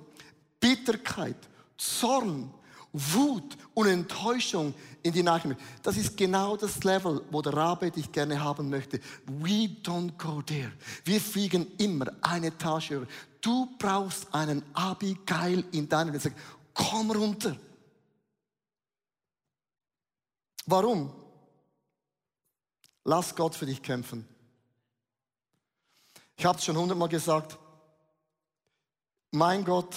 Bitterkeit, 0.61 1.37
Zorn, 1.77 2.53
Wut 2.93 3.57
und 3.75 3.87
Enttäuschung 3.87 4.75
in 5.03 5.13
die 5.13 5.23
Nachricht. 5.23 5.61
Das 5.83 5.97
ist 5.97 6.17
genau 6.17 6.57
das 6.57 6.83
Level, 6.83 7.23
wo 7.31 7.41
der 7.41 7.55
Rabe 7.55 7.91
dich 7.91 8.11
gerne 8.11 8.43
haben 8.43 8.69
möchte. 8.69 9.01
We 9.27 9.69
don't 9.83 10.17
go 10.19 10.43
there. 10.43 10.73
Wir 11.05 11.21
fliegen 11.21 11.67
immer 11.79 12.07
eine 12.21 12.49
Etage 12.49 12.91
höher. 12.91 13.07
Du 13.41 13.69
brauchst 13.79 14.33
einen 14.35 14.63
Abigail 14.75 15.65
in 15.73 15.89
deinem 15.89 16.13
Leben. 16.13 16.35
Komm 16.75 17.11
runter. 17.11 17.57
Warum? 20.67 21.13
Lass 23.05 23.35
Gott 23.35 23.55
für 23.55 23.67
dich 23.67 23.83
kämpfen. 23.83 24.27
Ich 26.41 26.47
habe 26.47 26.57
es 26.57 26.65
schon 26.65 26.79
hundertmal 26.79 27.11
gesagt. 27.11 27.59
Mein 29.31 29.63
Gott 29.63 29.95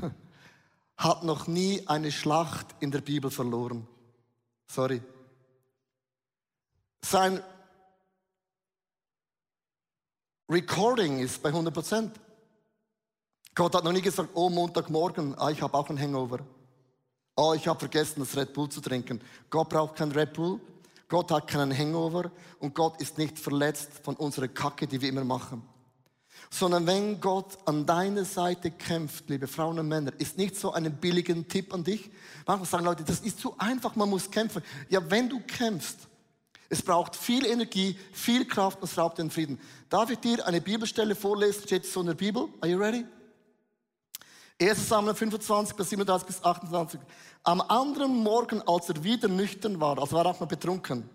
hat 0.96 1.24
noch 1.24 1.48
nie 1.48 1.84
eine 1.88 2.12
Schlacht 2.12 2.76
in 2.78 2.92
der 2.92 3.00
Bibel 3.00 3.28
verloren. 3.28 3.88
Sorry. 4.68 5.02
Sein 7.04 7.42
Recording 10.48 11.18
ist 11.18 11.42
bei 11.42 11.48
100 11.48 11.74
Prozent. 11.74 12.20
Gott 13.56 13.74
hat 13.74 13.82
noch 13.82 13.90
nie 13.90 14.00
gesagt, 14.00 14.30
oh 14.34 14.48
Montagmorgen, 14.48 15.36
ah, 15.40 15.50
ich 15.50 15.60
habe 15.60 15.76
auch 15.76 15.90
ein 15.90 15.98
Hangover. 15.98 16.38
Oh, 17.34 17.52
ich 17.52 17.66
habe 17.66 17.80
vergessen, 17.80 18.20
das 18.20 18.36
Red 18.36 18.52
Bull 18.52 18.68
zu 18.68 18.80
trinken. 18.80 19.20
Gott 19.50 19.70
braucht 19.70 19.96
kein 19.96 20.12
Red 20.12 20.34
Bull. 20.34 20.60
Gott 21.08 21.32
hat 21.32 21.48
keinen 21.48 21.76
Hangover 21.76 22.30
und 22.60 22.76
Gott 22.76 23.00
ist 23.00 23.18
nicht 23.18 23.40
verletzt 23.40 23.90
von 24.04 24.14
unserer 24.14 24.46
Kacke, 24.46 24.86
die 24.86 25.00
wir 25.00 25.08
immer 25.08 25.24
machen 25.24 25.68
sondern 26.52 26.86
wenn 26.86 27.20
Gott 27.20 27.56
an 27.64 27.86
deiner 27.86 28.24
Seite 28.24 28.72
kämpft, 28.72 29.30
liebe 29.30 29.46
Frauen 29.46 29.78
und 29.78 29.88
Männer, 29.88 30.12
ist 30.18 30.36
nicht 30.36 30.56
so 30.56 30.72
einen 30.72 30.92
billigen 30.92 31.46
Tipp 31.46 31.72
an 31.72 31.84
dich. 31.84 32.10
Manchmal 32.44 32.68
sagen 32.68 32.84
Leute, 32.84 33.04
das 33.04 33.20
ist 33.20 33.38
zu 33.38 33.54
einfach, 33.56 33.94
man 33.94 34.10
muss 34.10 34.30
kämpfen. 34.30 34.62
Ja, 34.88 35.00
wenn 35.10 35.28
du 35.28 35.40
kämpfst, 35.40 36.08
es 36.68 36.82
braucht 36.82 37.14
viel 37.16 37.46
Energie, 37.46 37.96
viel 38.12 38.46
Kraft 38.46 38.78
und 38.80 38.88
es 38.88 38.94
braucht 38.94 39.18
den 39.18 39.30
Frieden. 39.30 39.60
Darf 39.88 40.10
ich 40.10 40.18
dir 40.18 40.44
eine 40.46 40.60
Bibelstelle 40.60 41.14
vorlesen? 41.14 41.62
Steht 41.62 41.86
so 41.86 42.00
in 42.00 42.06
der 42.06 42.14
Bibel? 42.14 42.48
Are 42.60 42.70
you 42.70 42.78
ready? 42.78 43.04
1. 44.60 44.88
Samuel 44.88 45.14
25, 45.14 45.74
Vers 45.74 45.88
37 45.88 46.26
bis 46.26 46.44
28. 46.44 47.00
Am 47.44 47.60
anderen 47.62 48.22
Morgen, 48.22 48.60
als 48.68 48.88
er 48.88 49.02
wieder 49.02 49.28
nüchtern 49.28 49.80
war, 49.80 49.98
also 49.98 50.12
war 50.16 50.26
er 50.26 50.32
auch 50.32 50.40
noch 50.40 50.48
betrunken, 50.48 51.08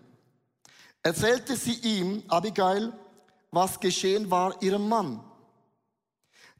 erzählte 1.02 1.56
sie 1.56 1.74
ihm, 1.74 2.22
Abigail, 2.26 2.92
was 3.56 3.80
geschehen 3.80 4.30
war 4.30 4.62
ihrem 4.62 4.88
Mann. 4.88 5.24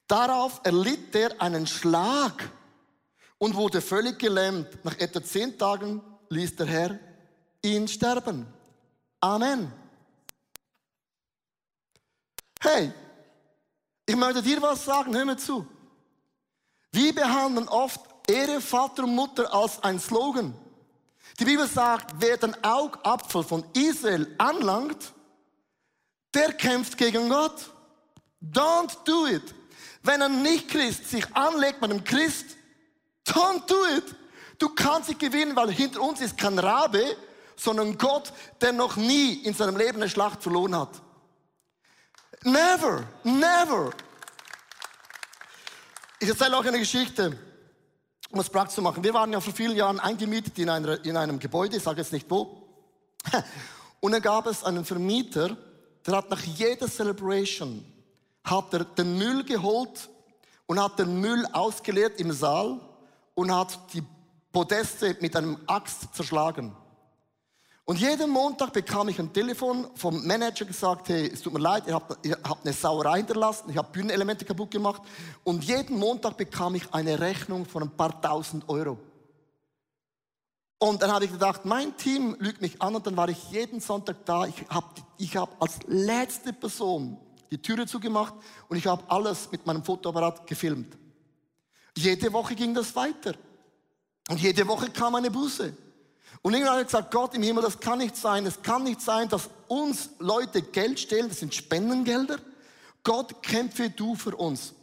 Darauf 0.09 0.61
erlitt 0.65 1.15
er 1.15 1.41
einen 1.41 1.67
Schlag 1.67 2.51
und 3.39 3.55
wurde 3.55 3.81
völlig 3.81 4.19
gelähmt. 4.19 4.83
Nach 4.83 4.99
etwa 4.99 5.23
zehn 5.23 5.59
Tagen 5.59 6.03
ließ 6.31 6.57
der 6.57 6.67
Herr 6.67 6.99
ihn 7.63 7.87
sterben. 7.87 8.47
Amen. 9.21 9.71
Hey, 12.61 12.93
ich 14.07 14.17
möchte 14.17 14.43
dir 14.43 14.63
was 14.63 14.85
sagen, 14.85 15.15
hör 15.15 15.25
mir 15.25 15.37
zu. 15.37 15.67
Wir 16.93 17.15
behandeln 17.15 17.69
oft 17.69 18.01
Ehre, 18.27 18.61
Vater 18.61 19.05
und 19.05 19.15
Mutter 19.15 19.53
als 19.53 19.83
ein 19.83 20.01
Slogan. 20.01 20.55
Die 21.39 21.45
Bibel 21.45 21.69
sagt, 21.69 22.15
wer 22.19 22.39
den 22.39 22.57
Augapfel 22.65 23.43
von 23.43 23.65
Israel 23.75 24.35
anlangt, 24.39 25.13
der 26.37 26.53
kämpft 26.53 26.99
gegen 26.99 27.29
Gott. 27.31 27.71
Don't 28.43 28.95
do 29.05 29.27
it. 29.27 29.55
Wenn 30.03 30.23
ein 30.23 30.43
Nicht-Christ 30.43 31.11
sich 31.11 31.35
anlegt 31.35 31.81
mit 31.81 31.91
einem 31.91 32.05
Christ, 32.05 32.57
don't 33.27 33.67
do 33.67 33.85
it. 33.97 34.15
Du 34.59 34.69
kannst 34.69 35.09
nicht 35.09 35.19
gewinnen, 35.19 35.57
weil 35.57 35.73
hinter 35.73 36.03
uns 36.03 36.21
ist 36.21 36.39
kein 36.39 36.59
Rabe, 36.59 37.17
sondern 37.57 37.97
Gott, 37.97 38.33
der 38.61 38.73
noch 38.73 38.97
nie 38.97 39.35
in 39.45 39.55
seinem 39.55 39.77
Leben 39.77 39.97
eine 39.97 40.11
Schlacht 40.11 40.43
verloren 40.43 40.77
hat. 40.77 41.01
Never, 42.45 43.05
never. 43.25 43.91
Ich 46.21 46.29
erzähle 46.29 46.57
euch 46.59 46.69
eine 46.69 46.79
Geschichte, 46.79 47.39
um 48.31 48.41
es 48.41 48.49
praktisch 48.49 48.77
zu 48.77 48.83
machen. 48.83 49.03
Wir 49.03 49.15
waren 49.15 49.33
ja 49.33 49.41
vor 49.41 49.53
vielen 49.53 49.77
Jahren 49.77 50.01
eingemietet 50.01 50.59
in, 50.59 50.69
einer, 50.69 51.03
in 51.05 51.17
einem 51.17 51.39
Gebäude, 51.39 51.77
ich 51.77 51.83
sage 51.83 52.01
jetzt 52.01 52.13
nicht 52.13 52.31
wo. 52.31 52.63
Und 54.01 54.13
dann 54.13 54.23
gab 54.23 54.47
es 54.47 54.63
einen 54.63 54.85
Vermieter, 54.85 55.57
der 56.07 56.17
hat 56.17 56.31
nach 56.31 56.43
jeder 56.43 56.89
Celebration 56.89 57.85
hat 58.45 58.73
er 58.73 58.85
den 58.85 59.19
Müll 59.19 59.45
geholt 59.45 60.09
und 60.67 60.81
hat 60.81 60.99
den 60.99 61.21
Müll 61.21 61.45
ausgeleert 61.53 62.21
im 62.21 62.33
Saal 62.33 62.81
und 63.35 63.55
hat 63.55 63.79
die 63.93 64.03
Podeste 64.53 65.17
mit 65.21 65.35
einem 65.37 65.59
Axt 65.67 66.15
zerschlagen. 66.15 66.75
Und 67.85 68.01
jeden 68.01 68.31
Montag 68.31 68.73
bekam 68.73 69.09
ich 69.09 69.19
ein 69.21 69.33
Telefon 69.33 69.87
vom 69.95 70.27
Manager 70.27 70.65
gesagt, 70.65 71.09
hey, 71.09 71.31
es 71.33 71.41
tut 71.41 71.53
mir 71.53 71.61
leid, 71.61 71.85
ihr 71.87 71.95
habt, 71.95 72.27
ihr 72.27 72.37
habt 72.43 72.67
eine 72.67 72.75
Sauerei 72.75 73.19
hinterlassen, 73.19 73.71
ich 73.71 73.77
habe 73.77 73.93
Bühnenelemente 73.93 74.45
kaputt 74.45 74.73
gemacht. 74.73 75.03
Und 75.45 75.63
jeden 75.63 75.97
Montag 75.97 76.37
bekam 76.37 76.75
ich 76.75 76.93
eine 76.93 77.21
Rechnung 77.21 77.65
von 77.65 77.85
ein 77.85 77.91
paar 77.91 78.21
tausend 78.21 78.69
Euro. 78.69 78.99
Und 80.79 81.01
dann 81.03 81.11
habe 81.11 81.25
ich 81.25 81.33
gedacht, 81.33 81.65
mein 81.65 81.97
Team 81.97 82.37
lügt 82.39 82.61
mich 82.61 82.83
an 82.83 82.95
und 82.95 83.07
dann 83.07 83.17
war 83.17 83.29
ich 83.29 83.51
jeden 83.51 83.81
Sonntag 83.81 84.25
da. 84.27 84.47
Ich 84.47 84.55
habe 84.69 84.87
ich 85.17 85.37
hab 85.37 85.61
als 85.61 85.79
letzte 85.87 86.53
Person 86.53 87.17
die 87.51 87.61
Türe 87.61 87.87
zugemacht 87.87 88.35
und 88.69 88.77
ich 88.77 88.87
habe 88.87 89.03
alles 89.09 89.51
mit 89.51 89.65
meinem 89.67 89.83
Fotoapparat 89.83 90.47
gefilmt. 90.47 90.97
Jede 91.97 92.31
Woche 92.33 92.55
ging 92.55 92.75
das 92.75 92.95
weiter. 92.95 93.35
Und 94.29 94.41
jede 94.41 94.67
Woche 94.67 94.91
kam 94.91 95.15
eine 95.15 95.31
Buße. 95.31 95.73
Und 96.43 96.53
irgendwann 96.53 96.73
habe 96.75 96.83
ich 96.83 96.89
gesagt, 96.89 97.11
Gott 97.11 97.35
im 97.35 97.43
Himmel, 97.43 97.63
das 97.63 97.81
kann 97.81 97.99
nicht 97.99 98.17
sein. 98.17 98.45
Es 98.45 98.61
kann 98.61 98.85
nicht 98.85 99.01
sein, 99.01 99.29
dass 99.29 99.49
uns 99.69 100.11
Leute 100.19 100.61
Geld 100.61 101.01
stehlen, 101.01 101.29
das 101.29 101.39
sind 101.39 101.55
Spendengelder. 101.55 102.39
Gott 103.03 103.43
kämpfe 103.43 103.89
du 103.89 104.15
für 104.15 104.37
uns. 104.37 104.75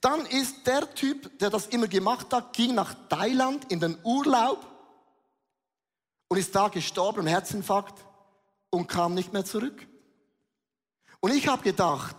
Dann 0.00 0.26
ist 0.26 0.66
der 0.66 0.92
Typ, 0.94 1.38
der 1.38 1.48
das 1.48 1.68
immer 1.68 1.86
gemacht 1.86 2.26
hat, 2.32 2.52
ging 2.52 2.74
nach 2.74 2.94
Thailand 3.08 3.70
in 3.70 3.80
den 3.80 3.96
Urlaub 4.02 4.71
und 6.32 6.38
ist 6.38 6.54
da 6.54 6.68
gestorben, 6.68 7.20
im 7.20 7.26
Herzinfarkt 7.26 8.06
und 8.70 8.86
kam 8.86 9.12
nicht 9.12 9.34
mehr 9.34 9.44
zurück. 9.44 9.86
Und 11.20 11.34
ich 11.34 11.46
habe 11.46 11.62
gedacht, 11.62 12.16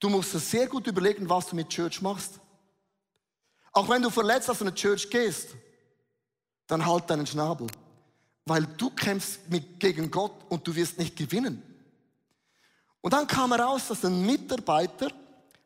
du 0.00 0.08
musst 0.08 0.34
es 0.34 0.50
sehr 0.50 0.66
gut 0.66 0.88
überlegen, 0.88 1.30
was 1.30 1.46
du 1.46 1.54
mit 1.54 1.68
Church 1.68 2.02
machst. 2.02 2.40
Auch 3.70 3.88
wenn 3.88 4.02
du 4.02 4.10
verletzt 4.10 4.50
aus 4.50 4.62
einer 4.62 4.74
Church 4.74 5.08
gehst, 5.08 5.50
dann 6.66 6.84
halt 6.84 7.08
deinen 7.08 7.24
Schnabel. 7.24 7.68
Weil 8.46 8.66
du 8.66 8.90
kämpfst 8.90 9.48
mit, 9.48 9.78
gegen 9.78 10.10
Gott 10.10 10.34
und 10.48 10.66
du 10.66 10.74
wirst 10.74 10.98
nicht 10.98 11.14
gewinnen. 11.14 11.62
Und 13.00 13.12
dann 13.12 13.28
kam 13.28 13.52
heraus, 13.52 13.86
dass 13.86 14.04
ein 14.04 14.26
Mitarbeiter 14.26 15.12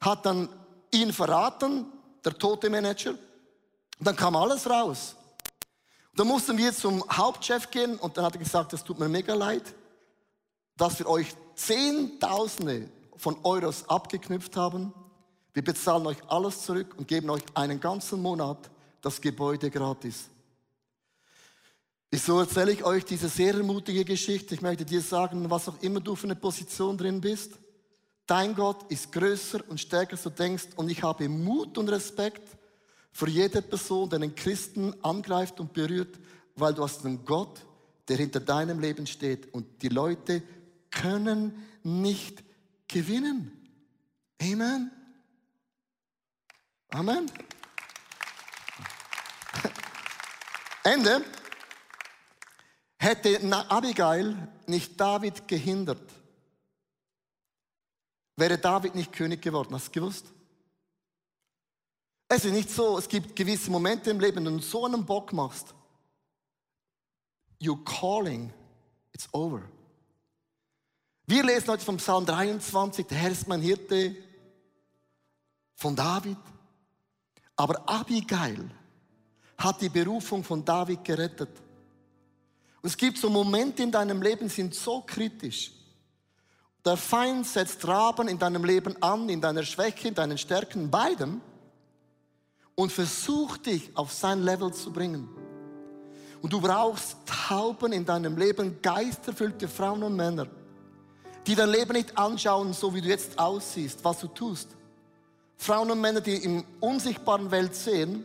hat 0.02 0.26
dann 0.26 0.50
ihn 0.90 1.14
verraten, 1.14 1.86
der 2.22 2.36
tote 2.36 2.68
Manager. 2.68 3.12
Und 3.12 4.06
dann 4.06 4.16
kam 4.16 4.36
alles 4.36 4.68
raus. 4.68 5.16
Dann 6.14 6.26
mussten 6.26 6.58
wir 6.58 6.72
zum 6.72 7.04
Hauptchef 7.10 7.70
gehen 7.70 7.96
und 7.96 8.16
dann 8.16 8.24
hat 8.24 8.34
er 8.34 8.40
gesagt, 8.40 8.72
es 8.72 8.84
tut 8.84 8.98
mir 8.98 9.08
mega 9.08 9.34
leid, 9.34 9.74
dass 10.76 10.98
wir 10.98 11.08
euch 11.08 11.28
Zehntausende 11.54 12.88
von 13.16 13.36
Euros 13.42 13.88
abgeknüpft 13.88 14.56
haben. 14.56 14.92
Wir 15.52 15.62
bezahlen 15.62 16.06
euch 16.06 16.18
alles 16.28 16.62
zurück 16.64 16.94
und 16.96 17.06
geben 17.06 17.30
euch 17.30 17.42
einen 17.54 17.80
ganzen 17.80 18.22
Monat 18.22 18.70
das 19.02 19.20
Gebäude 19.20 19.70
gratis. 19.70 20.28
Wieso 22.10 22.40
erzähle 22.40 22.72
ich 22.72 22.82
euch 22.82 23.04
diese 23.04 23.28
sehr 23.28 23.54
mutige 23.62 24.04
Geschichte? 24.04 24.54
Ich 24.54 24.62
möchte 24.62 24.84
dir 24.84 25.00
sagen, 25.00 25.48
was 25.48 25.68
auch 25.68 25.80
immer 25.80 26.00
du 26.00 26.16
für 26.16 26.26
eine 26.26 26.34
Position 26.34 26.98
drin 26.98 27.20
bist, 27.20 27.52
dein 28.26 28.54
Gott 28.54 28.90
ist 28.90 29.12
größer 29.12 29.60
und 29.68 29.78
stärker, 29.78 30.12
als 30.12 30.24
du 30.24 30.30
denkst. 30.30 30.68
Und 30.76 30.88
ich 30.88 31.02
habe 31.02 31.28
Mut 31.28 31.78
und 31.78 31.88
Respekt 31.88 32.56
für 33.12 33.28
jede 33.28 33.62
Person, 33.62 34.08
der 34.08 34.18
einen 34.18 34.34
Christen 34.34 34.94
angreift 35.02 35.60
und 35.60 35.72
berührt, 35.72 36.18
weil 36.56 36.74
du 36.74 36.82
hast 36.82 37.04
einen 37.04 37.24
Gott, 37.24 37.60
der 38.08 38.16
hinter 38.16 38.40
deinem 38.40 38.80
Leben 38.80 39.06
steht. 39.06 39.52
Und 39.52 39.82
die 39.82 39.88
Leute 39.88 40.42
können 40.90 41.66
nicht 41.82 42.42
gewinnen. 42.88 43.52
Amen. 44.40 44.90
Amen. 46.90 47.30
Ende. 50.84 51.24
Hätte 53.02 53.40
Abigail 53.70 54.36
nicht 54.66 55.00
David 55.00 55.48
gehindert, 55.48 56.12
wäre 58.36 58.58
David 58.58 58.94
nicht 58.94 59.10
König 59.10 59.40
geworden. 59.40 59.74
Hast 59.74 59.88
du 59.88 60.00
gewusst? 60.00 60.26
Es 62.32 62.44
ist 62.44 62.52
nicht 62.52 62.70
so, 62.70 62.96
es 62.96 63.08
gibt 63.08 63.34
gewisse 63.34 63.72
Momente 63.72 64.08
im 64.08 64.20
Leben, 64.20 64.46
wenn 64.46 64.58
du 64.58 64.62
so 64.62 64.84
einen 64.86 65.04
Bock 65.04 65.32
machst. 65.32 65.74
You're 67.60 67.84
calling, 67.84 68.52
it's 69.12 69.28
over. 69.32 69.62
Wir 71.26 71.42
lesen 71.42 71.66
heute 71.66 71.84
vom 71.84 71.96
Psalm 71.96 72.24
23, 72.24 73.04
der 73.08 73.18
Herr 73.18 73.32
ist 73.32 73.48
mein 73.48 73.60
Hirte, 73.60 74.14
von 75.74 75.96
David. 75.96 76.36
Aber 77.56 77.82
Abigail 77.88 78.70
hat 79.58 79.80
die 79.80 79.88
Berufung 79.88 80.44
von 80.44 80.64
David 80.64 81.02
gerettet. 81.02 81.50
Und 82.80 82.90
es 82.90 82.96
gibt 82.96 83.18
so 83.18 83.28
Momente 83.28 83.82
in 83.82 83.90
deinem 83.90 84.22
Leben, 84.22 84.46
die 84.46 84.54
sind 84.54 84.72
so 84.72 85.00
kritisch. 85.00 85.72
Der 86.84 86.96
Feind 86.96 87.44
setzt 87.44 87.84
Raben 87.88 88.28
in 88.28 88.38
deinem 88.38 88.64
Leben 88.64 89.02
an, 89.02 89.28
in 89.28 89.40
deiner 89.40 89.64
Schwäche, 89.64 90.06
in 90.06 90.14
deinen 90.14 90.38
Stärken, 90.38 90.92
beidem 90.92 91.40
und 92.80 92.90
versucht 92.90 93.66
dich 93.66 93.94
auf 93.94 94.10
sein 94.10 94.42
Level 94.42 94.72
zu 94.72 94.90
bringen. 94.90 95.28
Und 96.40 96.50
du 96.50 96.62
brauchst 96.62 97.18
Tauben 97.26 97.92
in 97.92 98.06
deinem 98.06 98.38
Leben, 98.38 98.80
geisterfüllte 98.80 99.68
Frauen 99.68 100.02
und 100.02 100.16
Männer, 100.16 100.46
die 101.46 101.54
dein 101.54 101.68
Leben 101.68 101.92
nicht 101.92 102.16
anschauen, 102.16 102.72
so 102.72 102.94
wie 102.94 103.02
du 103.02 103.08
jetzt 103.08 103.38
aussiehst, 103.38 104.02
was 104.02 104.20
du 104.20 104.28
tust. 104.28 104.68
Frauen 105.58 105.90
und 105.90 106.00
Männer, 106.00 106.22
die 106.22 106.36
in 106.36 106.64
unsichtbaren 106.80 107.50
Welt 107.50 107.74
sehen, 107.74 108.24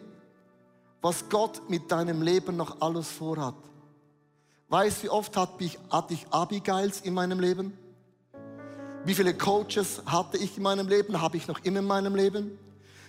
was 1.02 1.28
Gott 1.28 1.70
mit 1.70 1.92
deinem 1.92 2.22
Leben 2.22 2.56
noch 2.56 2.80
alles 2.80 3.10
vorhat. 3.10 3.56
Weißt 4.70 5.00
du, 5.00 5.04
wie 5.04 5.10
oft 5.10 5.36
hatte 5.36 5.66
ich, 5.66 5.78
hatte 5.92 6.14
ich 6.14 6.26
Abigails 6.32 7.02
in 7.02 7.14
meinem 7.14 7.42
Leben? 7.42 7.78
Wie 9.04 9.16
viele 9.16 9.34
Coaches 9.34 10.02
hatte 10.06 10.38
ich 10.38 10.56
in 10.56 10.64
meinem 10.64 10.88
Leben? 10.88 11.22
Habe 11.22 11.36
ich 11.36 11.46
noch 11.50 11.60
immer 11.66 11.80
in 11.80 11.88
meinem 11.88 12.16
Leben? 12.16 12.58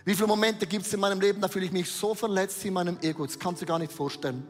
Wie 0.07 0.15
viele 0.15 0.29
Momente 0.29 0.69
gibt 0.69 0.87
es 0.87 0.95
in 0.95 1.01
meinem 1.01 1.21
Leben, 1.21 1.41
da 1.41 1.49
fühle 1.49 1.67
ich 1.67 1.73
mich 1.73 1.91
so 1.91 2.15
verletzt 2.15 2.65
in 2.65 2.75
meinem 2.75 2.97
Ego? 3.03 3.27
Das 3.27 3.37
kannst 3.37 3.61
du 3.61 3.67
gar 3.67 3.81
nicht 3.81 3.91
vorstellen. 3.91 4.47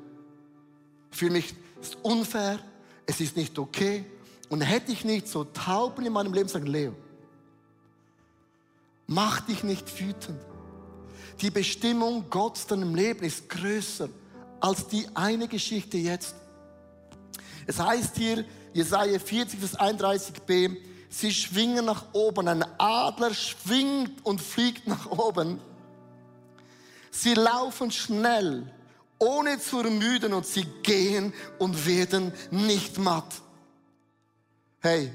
Ich 1.11 1.17
fühle 1.17 1.33
mich, 1.33 1.55
ist 1.81 1.97
unfair, 2.03 2.59
es 3.07 3.23
ist 3.23 3.39
nicht 3.39 3.59
okay. 3.59 4.05
Und 4.51 4.61
hätte 4.61 4.93
ich 4.93 5.03
nicht 5.07 5.29
so 5.29 5.45
Tauben 5.45 6.05
in 6.05 6.13
meinem 6.13 6.35
Leben, 6.35 6.47
sagen, 6.47 6.67
Leo, 6.67 6.95
mach 9.07 9.41
dich 9.41 9.65
nicht 9.65 9.99
wütend. 9.99 10.39
Die 11.41 11.51
Bestimmung 11.51 12.29
Gottes 12.29 12.65
in 12.65 12.81
deinem 12.81 12.95
Leben 12.95 13.25
ist 13.25 13.49
größer 13.49 14.11
als 14.61 14.87
die 14.89 15.07
eine 15.15 15.49
Geschichte 15.49 15.97
jetzt. 15.97 16.35
Es 17.67 17.81
heißt 17.81 18.15
hier, 18.17 18.45
Jesaja 18.75 19.19
40, 19.19 19.59
Vers 19.59 19.79
31b, 19.79 20.77
sie 21.09 21.33
schwingen 21.33 21.85
nach 21.85 22.13
oben. 22.13 22.49
Ein 22.49 22.65
Adler 22.79 23.35
schwingt 23.35 24.25
und 24.25 24.41
fliegt 24.41 24.87
nach 24.87 25.07
oben. 25.07 25.61
Sie 27.11 27.35
laufen 27.35 27.91
schnell, 27.91 28.71
ohne 29.19 29.59
zu 29.59 29.81
ermüden 29.81 30.35
und 30.35 30.47
sie 30.47 30.65
gehen 30.83 31.33
und 31.59 31.87
werden 31.87 32.33
nicht 32.51 32.99
matt. 32.99 33.41
Hey, 34.81 35.11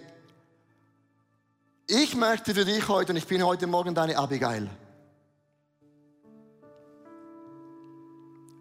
ich 1.88 2.16
möchte 2.16 2.56
für 2.56 2.66
dich 2.66 2.88
heute, 2.88 3.12
und 3.12 3.18
ich 3.18 3.28
bin 3.28 3.44
heute 3.44 3.68
Morgen 3.68 3.94
deine 3.94 4.18
Abigail. 4.18 4.70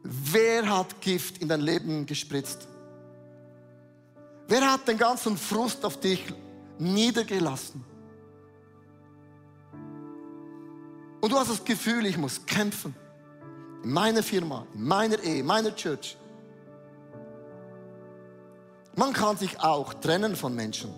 Wer 0.02 0.68
hat 0.68 1.00
Gift 1.00 1.38
in 1.38 1.48
dein 1.48 1.60
Leben 1.60 2.06
gespritzt? 2.06 2.66
Wer 4.48 4.72
hat 4.72 4.88
den 4.88 4.98
ganzen 4.98 5.38
Frust 5.38 5.84
auf 5.84 6.00
dich 6.00 6.24
niedergelassen? 6.80 7.84
Und 11.20 11.32
du 11.32 11.36
hast 11.36 11.50
das 11.50 11.64
Gefühl, 11.64 12.06
ich 12.06 12.16
muss 12.16 12.44
kämpfen. 12.46 12.94
In 13.82 13.92
meiner 13.92 14.22
Firma, 14.22 14.66
in 14.74 14.84
meiner 14.84 15.18
Ehe, 15.22 15.40
in 15.40 15.46
meiner 15.46 15.74
Church. 15.74 16.16
Man 18.96 19.12
kann 19.12 19.36
sich 19.36 19.60
auch 19.60 19.94
trennen 19.94 20.34
von 20.36 20.54
Menschen. 20.54 20.90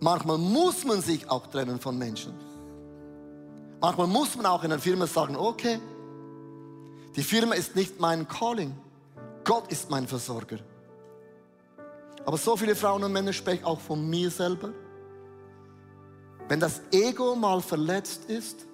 Manchmal 0.00 0.38
muss 0.38 0.84
man 0.84 1.00
sich 1.00 1.28
auch 1.28 1.46
trennen 1.48 1.80
von 1.80 1.98
Menschen. 1.98 2.34
Manchmal 3.80 4.06
muss 4.06 4.36
man 4.36 4.46
auch 4.46 4.62
in 4.62 4.72
einer 4.72 4.80
Firma 4.80 5.06
sagen, 5.06 5.36
okay, 5.36 5.80
die 7.16 7.22
Firma 7.22 7.54
ist 7.54 7.74
nicht 7.74 7.98
mein 7.98 8.28
Calling. 8.28 8.76
Gott 9.44 9.70
ist 9.72 9.90
mein 9.90 10.06
Versorger. 10.06 10.58
Aber 12.24 12.36
so 12.36 12.56
viele 12.56 12.74
Frauen 12.74 13.04
und 13.04 13.12
Männer 13.12 13.32
sprechen 13.32 13.64
auch 13.64 13.80
von 13.80 14.08
mir 14.08 14.30
selber. 14.30 14.70
Wenn 16.48 16.60
das 16.60 16.80
Ego 16.90 17.34
mal 17.34 17.60
verletzt 17.60 18.24
ist, 18.28 18.66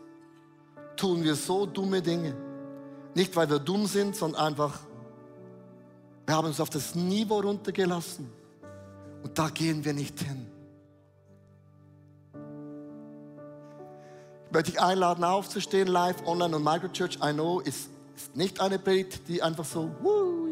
tun 0.97 1.23
wir 1.25 1.35
so 1.35 1.67
dumme 1.67 2.01
Dinge. 2.01 2.35
Nicht, 3.15 3.35
weil 3.37 3.49
wir 3.49 3.59
dumm 3.59 3.87
sind, 3.87 4.17
sondern 4.17 4.47
einfach, 4.47 4.81
wir 6.27 6.35
haben 6.35 6.47
uns 6.47 6.61
auf 6.61 6.71
das 6.71 6.95
Niveau 6.95 7.41
runtergelassen. 7.41 8.31
Und 9.23 9.39
da 9.39 9.49
gehen 9.49 9.85
wir 9.85 9.93
nicht 9.93 10.19
hin. 10.21 10.47
Ich 14.47 14.53
möchte 14.53 14.71
dich 14.73 14.81
einladen, 14.81 15.25
aufzustehen, 15.25 15.89
live, 15.89 16.25
online 16.27 16.55
und 16.57 16.63
Microchurch. 16.63 17.19
I 17.23 17.33
know, 17.33 17.61
ist, 17.61 17.89
ist 18.15 18.37
nicht 18.37 18.61
eine 18.61 18.79
Predigt, 18.79 19.27
die 19.27 19.43
einfach 19.43 19.65
so, 19.65 19.91
Woo, 20.01 20.45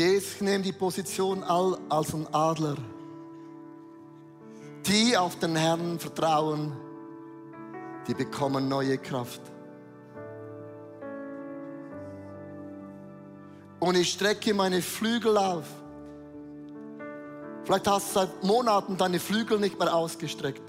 Jesus 0.00 0.40
nimmt 0.40 0.64
die 0.64 0.72
Position 0.72 1.42
als 1.44 2.14
ein 2.14 2.26
Adler. 2.32 2.76
Die 4.86 5.14
auf 5.14 5.38
den 5.38 5.54
Herrn 5.54 5.98
vertrauen, 5.98 6.72
die 8.06 8.14
bekommen 8.14 8.66
neue 8.66 8.96
Kraft. 8.96 9.42
Und 13.78 13.94
ich 13.94 14.12
strecke 14.12 14.54
meine 14.54 14.80
Flügel 14.80 15.36
auf. 15.36 15.66
Vielleicht 17.64 17.86
hast 17.86 18.16
du 18.16 18.20
seit 18.20 18.42
Monaten 18.42 18.96
deine 18.96 19.20
Flügel 19.20 19.58
nicht 19.58 19.78
mehr 19.78 19.94
ausgestreckt. 19.94 20.62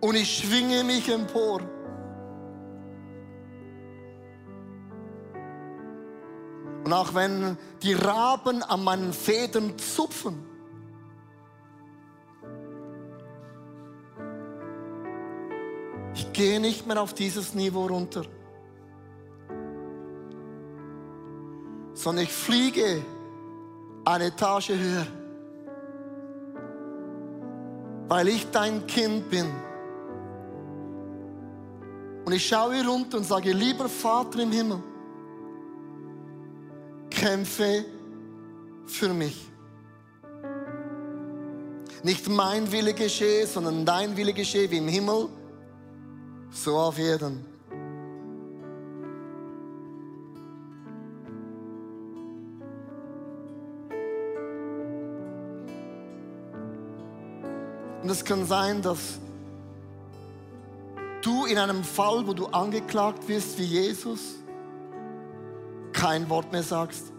Und 0.00 0.14
ich 0.14 0.32
schwinge 0.32 0.84
mich 0.84 1.08
empor. 1.08 1.60
Und 6.92 6.98
auch 6.98 7.14
wenn 7.14 7.56
die 7.82 7.94
Raben 7.94 8.62
an 8.62 8.84
meinen 8.84 9.14
Federn 9.14 9.78
zupfen, 9.78 10.44
ich 16.14 16.30
gehe 16.34 16.60
nicht 16.60 16.86
mehr 16.86 17.00
auf 17.00 17.14
dieses 17.14 17.54
Niveau 17.54 17.86
runter, 17.86 18.24
sondern 21.94 22.24
ich 22.24 22.32
fliege 22.34 23.02
eine 24.04 24.26
Etage 24.26 24.72
höher, 24.72 25.06
weil 28.08 28.28
ich 28.28 28.50
dein 28.50 28.86
Kind 28.86 29.30
bin. 29.30 29.46
Und 32.26 32.32
ich 32.34 32.46
schaue 32.46 32.86
runter 32.86 33.16
und 33.16 33.24
sage, 33.24 33.52
lieber 33.52 33.88
Vater 33.88 34.40
im 34.40 34.52
Himmel, 34.52 34.82
kämpfe 37.22 37.84
für 38.84 39.14
mich. 39.14 39.48
Nicht 42.02 42.28
mein 42.28 42.72
Wille 42.72 42.94
geschehe, 42.94 43.46
sondern 43.46 43.86
dein 43.86 44.16
Wille 44.16 44.32
geschehe 44.32 44.68
wie 44.68 44.78
im 44.78 44.88
Himmel, 44.88 45.28
so 46.50 46.76
auf 46.76 46.98
Erden. 46.98 47.44
Und 58.02 58.10
es 58.10 58.24
kann 58.24 58.44
sein, 58.46 58.82
dass 58.82 59.20
du 61.22 61.44
in 61.44 61.56
einem 61.56 61.84
Fall, 61.84 62.26
wo 62.26 62.32
du 62.32 62.46
angeklagt 62.46 63.28
wirst 63.28 63.56
wie 63.58 63.64
Jesus, 63.64 64.41
kein 66.02 66.28
Wort 66.28 66.50
mehr 66.50 66.64
sagst, 66.64 67.12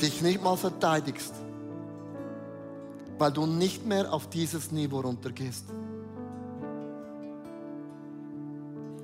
dich 0.00 0.22
nicht 0.22 0.42
mal 0.42 0.56
verteidigst, 0.56 1.34
weil 3.18 3.32
du 3.32 3.44
nicht 3.44 3.84
mehr 3.84 4.10
auf 4.10 4.30
dieses 4.30 4.72
Niveau 4.72 5.00
runtergehst. 5.00 5.66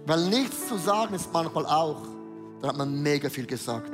Weil 0.06 0.30
nichts 0.30 0.68
zu 0.68 0.78
sagen 0.78 1.14
ist 1.14 1.30
manchmal 1.34 1.66
auch, 1.66 2.00
da 2.62 2.68
hat 2.68 2.78
man 2.78 3.02
mega 3.02 3.28
viel 3.28 3.46
gesagt. 3.46 3.92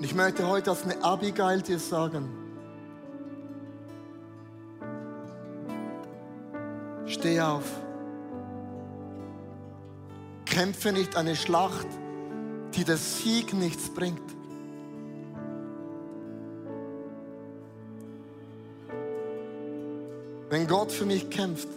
Ich 0.00 0.14
möchte 0.14 0.46
heute 0.46 0.70
als 0.70 0.84
eine 0.84 1.02
Abigail 1.02 1.62
dir 1.62 1.80
sagen, 1.80 2.45
steh 7.26 7.40
auf. 7.40 7.64
Kämpfe 10.44 10.92
nicht 10.92 11.16
eine 11.16 11.34
Schlacht, 11.34 11.88
die 12.74 12.84
der 12.84 12.96
Sieg 12.96 13.52
nichts 13.52 13.90
bringt. 13.90 14.20
Wenn 20.48 20.68
Gott 20.68 20.92
für 20.92 21.04
mich 21.04 21.28
kämpft, 21.28 21.68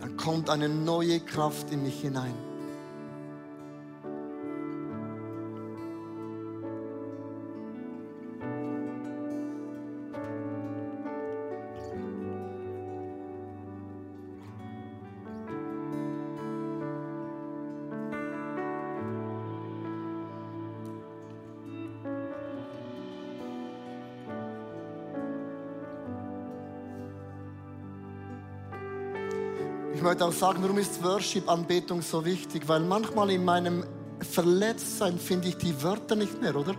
dann 0.00 0.16
kommt 0.16 0.50
eine 0.50 0.68
neue 0.68 1.20
Kraft 1.20 1.70
in 1.70 1.84
mich 1.84 2.00
hinein. 2.00 2.34
Möchte 30.06 30.24
auch 30.24 30.32
sagen, 30.32 30.62
warum 30.62 30.78
ist 30.78 31.02
Worship-Anbetung 31.02 32.00
so 32.00 32.24
wichtig? 32.24 32.68
Weil 32.68 32.80
manchmal 32.80 33.28
in 33.30 33.44
meinem 33.44 33.82
Verletztsein 34.20 35.18
finde 35.18 35.48
ich 35.48 35.56
die 35.56 35.82
Wörter 35.82 36.14
nicht 36.14 36.40
mehr, 36.40 36.54
oder? 36.54 36.76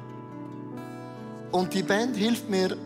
Und 1.52 1.74
die 1.74 1.84
Band 1.84 2.16
hilft 2.16 2.50
mir, 2.50 2.78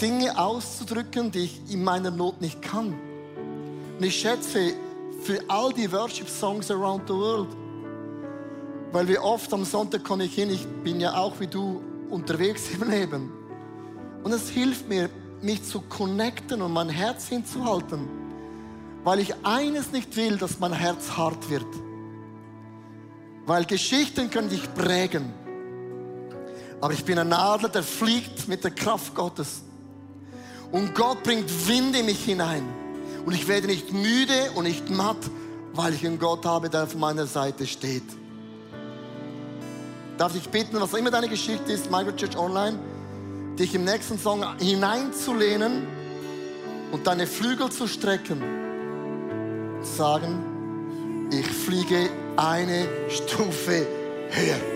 Dinge 0.00 0.38
auszudrücken, 0.38 1.30
die 1.30 1.40
ich 1.40 1.60
in 1.70 1.84
meiner 1.84 2.10
Not 2.10 2.40
nicht 2.40 2.62
kann. 2.62 2.94
Und 3.98 4.04
ich 4.04 4.16
schätze 4.16 4.72
für 5.22 5.40
all 5.48 5.72
die 5.74 5.90
Worship-Songs 5.92 6.70
around 6.70 7.02
the 7.06 7.14
world, 7.14 7.48
weil 8.92 9.06
wir 9.08 9.22
oft 9.22 9.52
am 9.52 9.64
Sonntag 9.64 10.04
komme 10.04 10.24
ich 10.24 10.34
hin, 10.34 10.50
ich 10.50 10.66
bin 10.84 11.00
ja 11.00 11.14
auch 11.16 11.38
wie 11.38 11.46
du 11.46 11.82
unterwegs 12.08 12.70
im 12.80 12.88
Leben. 12.88 13.30
Und 14.24 14.32
es 14.32 14.48
hilft 14.48 14.88
mir, 14.88 15.10
mich 15.42 15.62
zu 15.64 15.82
connecten 15.82 16.62
und 16.62 16.72
mein 16.72 16.88
Herz 16.88 17.28
hinzuhalten 17.28 18.15
weil 19.06 19.20
ich 19.20 19.32
eines 19.44 19.92
nicht 19.92 20.16
will, 20.16 20.36
dass 20.36 20.58
mein 20.58 20.72
Herz 20.72 21.12
hart 21.16 21.48
wird. 21.48 21.64
Weil 23.46 23.64
Geschichten 23.64 24.30
können 24.30 24.48
dich 24.48 24.74
prägen. 24.74 25.32
Aber 26.80 26.92
ich 26.92 27.04
bin 27.04 27.16
ein 27.16 27.32
Adler, 27.32 27.68
der 27.68 27.84
fliegt 27.84 28.48
mit 28.48 28.64
der 28.64 28.72
Kraft 28.72 29.14
Gottes. 29.14 29.62
Und 30.72 30.92
Gott 30.96 31.22
bringt 31.22 31.48
Wind 31.68 31.94
in 31.94 32.06
mich 32.06 32.24
hinein. 32.24 32.64
Und 33.24 33.32
ich 33.32 33.46
werde 33.46 33.68
nicht 33.68 33.92
müde 33.92 34.50
und 34.56 34.64
nicht 34.64 34.90
matt, 34.90 35.30
weil 35.72 35.94
ich 35.94 36.04
einen 36.04 36.18
Gott 36.18 36.44
habe, 36.44 36.68
der 36.68 36.82
auf 36.82 36.96
meiner 36.96 37.26
Seite 37.26 37.64
steht. 37.64 38.02
Darf 40.18 40.34
ich 40.34 40.48
bitten, 40.48 40.80
was 40.80 40.92
immer 40.94 41.12
deine 41.12 41.28
Geschichte 41.28 41.70
ist, 41.70 41.92
Michael 41.92 42.16
Church 42.16 42.36
Online, 42.36 42.76
dich 43.56 43.72
im 43.72 43.84
nächsten 43.84 44.18
Song 44.18 44.44
hineinzulehnen 44.58 45.86
und 46.90 47.06
deine 47.06 47.28
Flügel 47.28 47.70
zu 47.70 47.86
strecken 47.86 48.65
sagen, 49.86 51.28
ich 51.30 51.46
fliege 51.46 52.10
eine 52.36 52.86
Stufe 53.08 53.86
höher. 54.30 54.75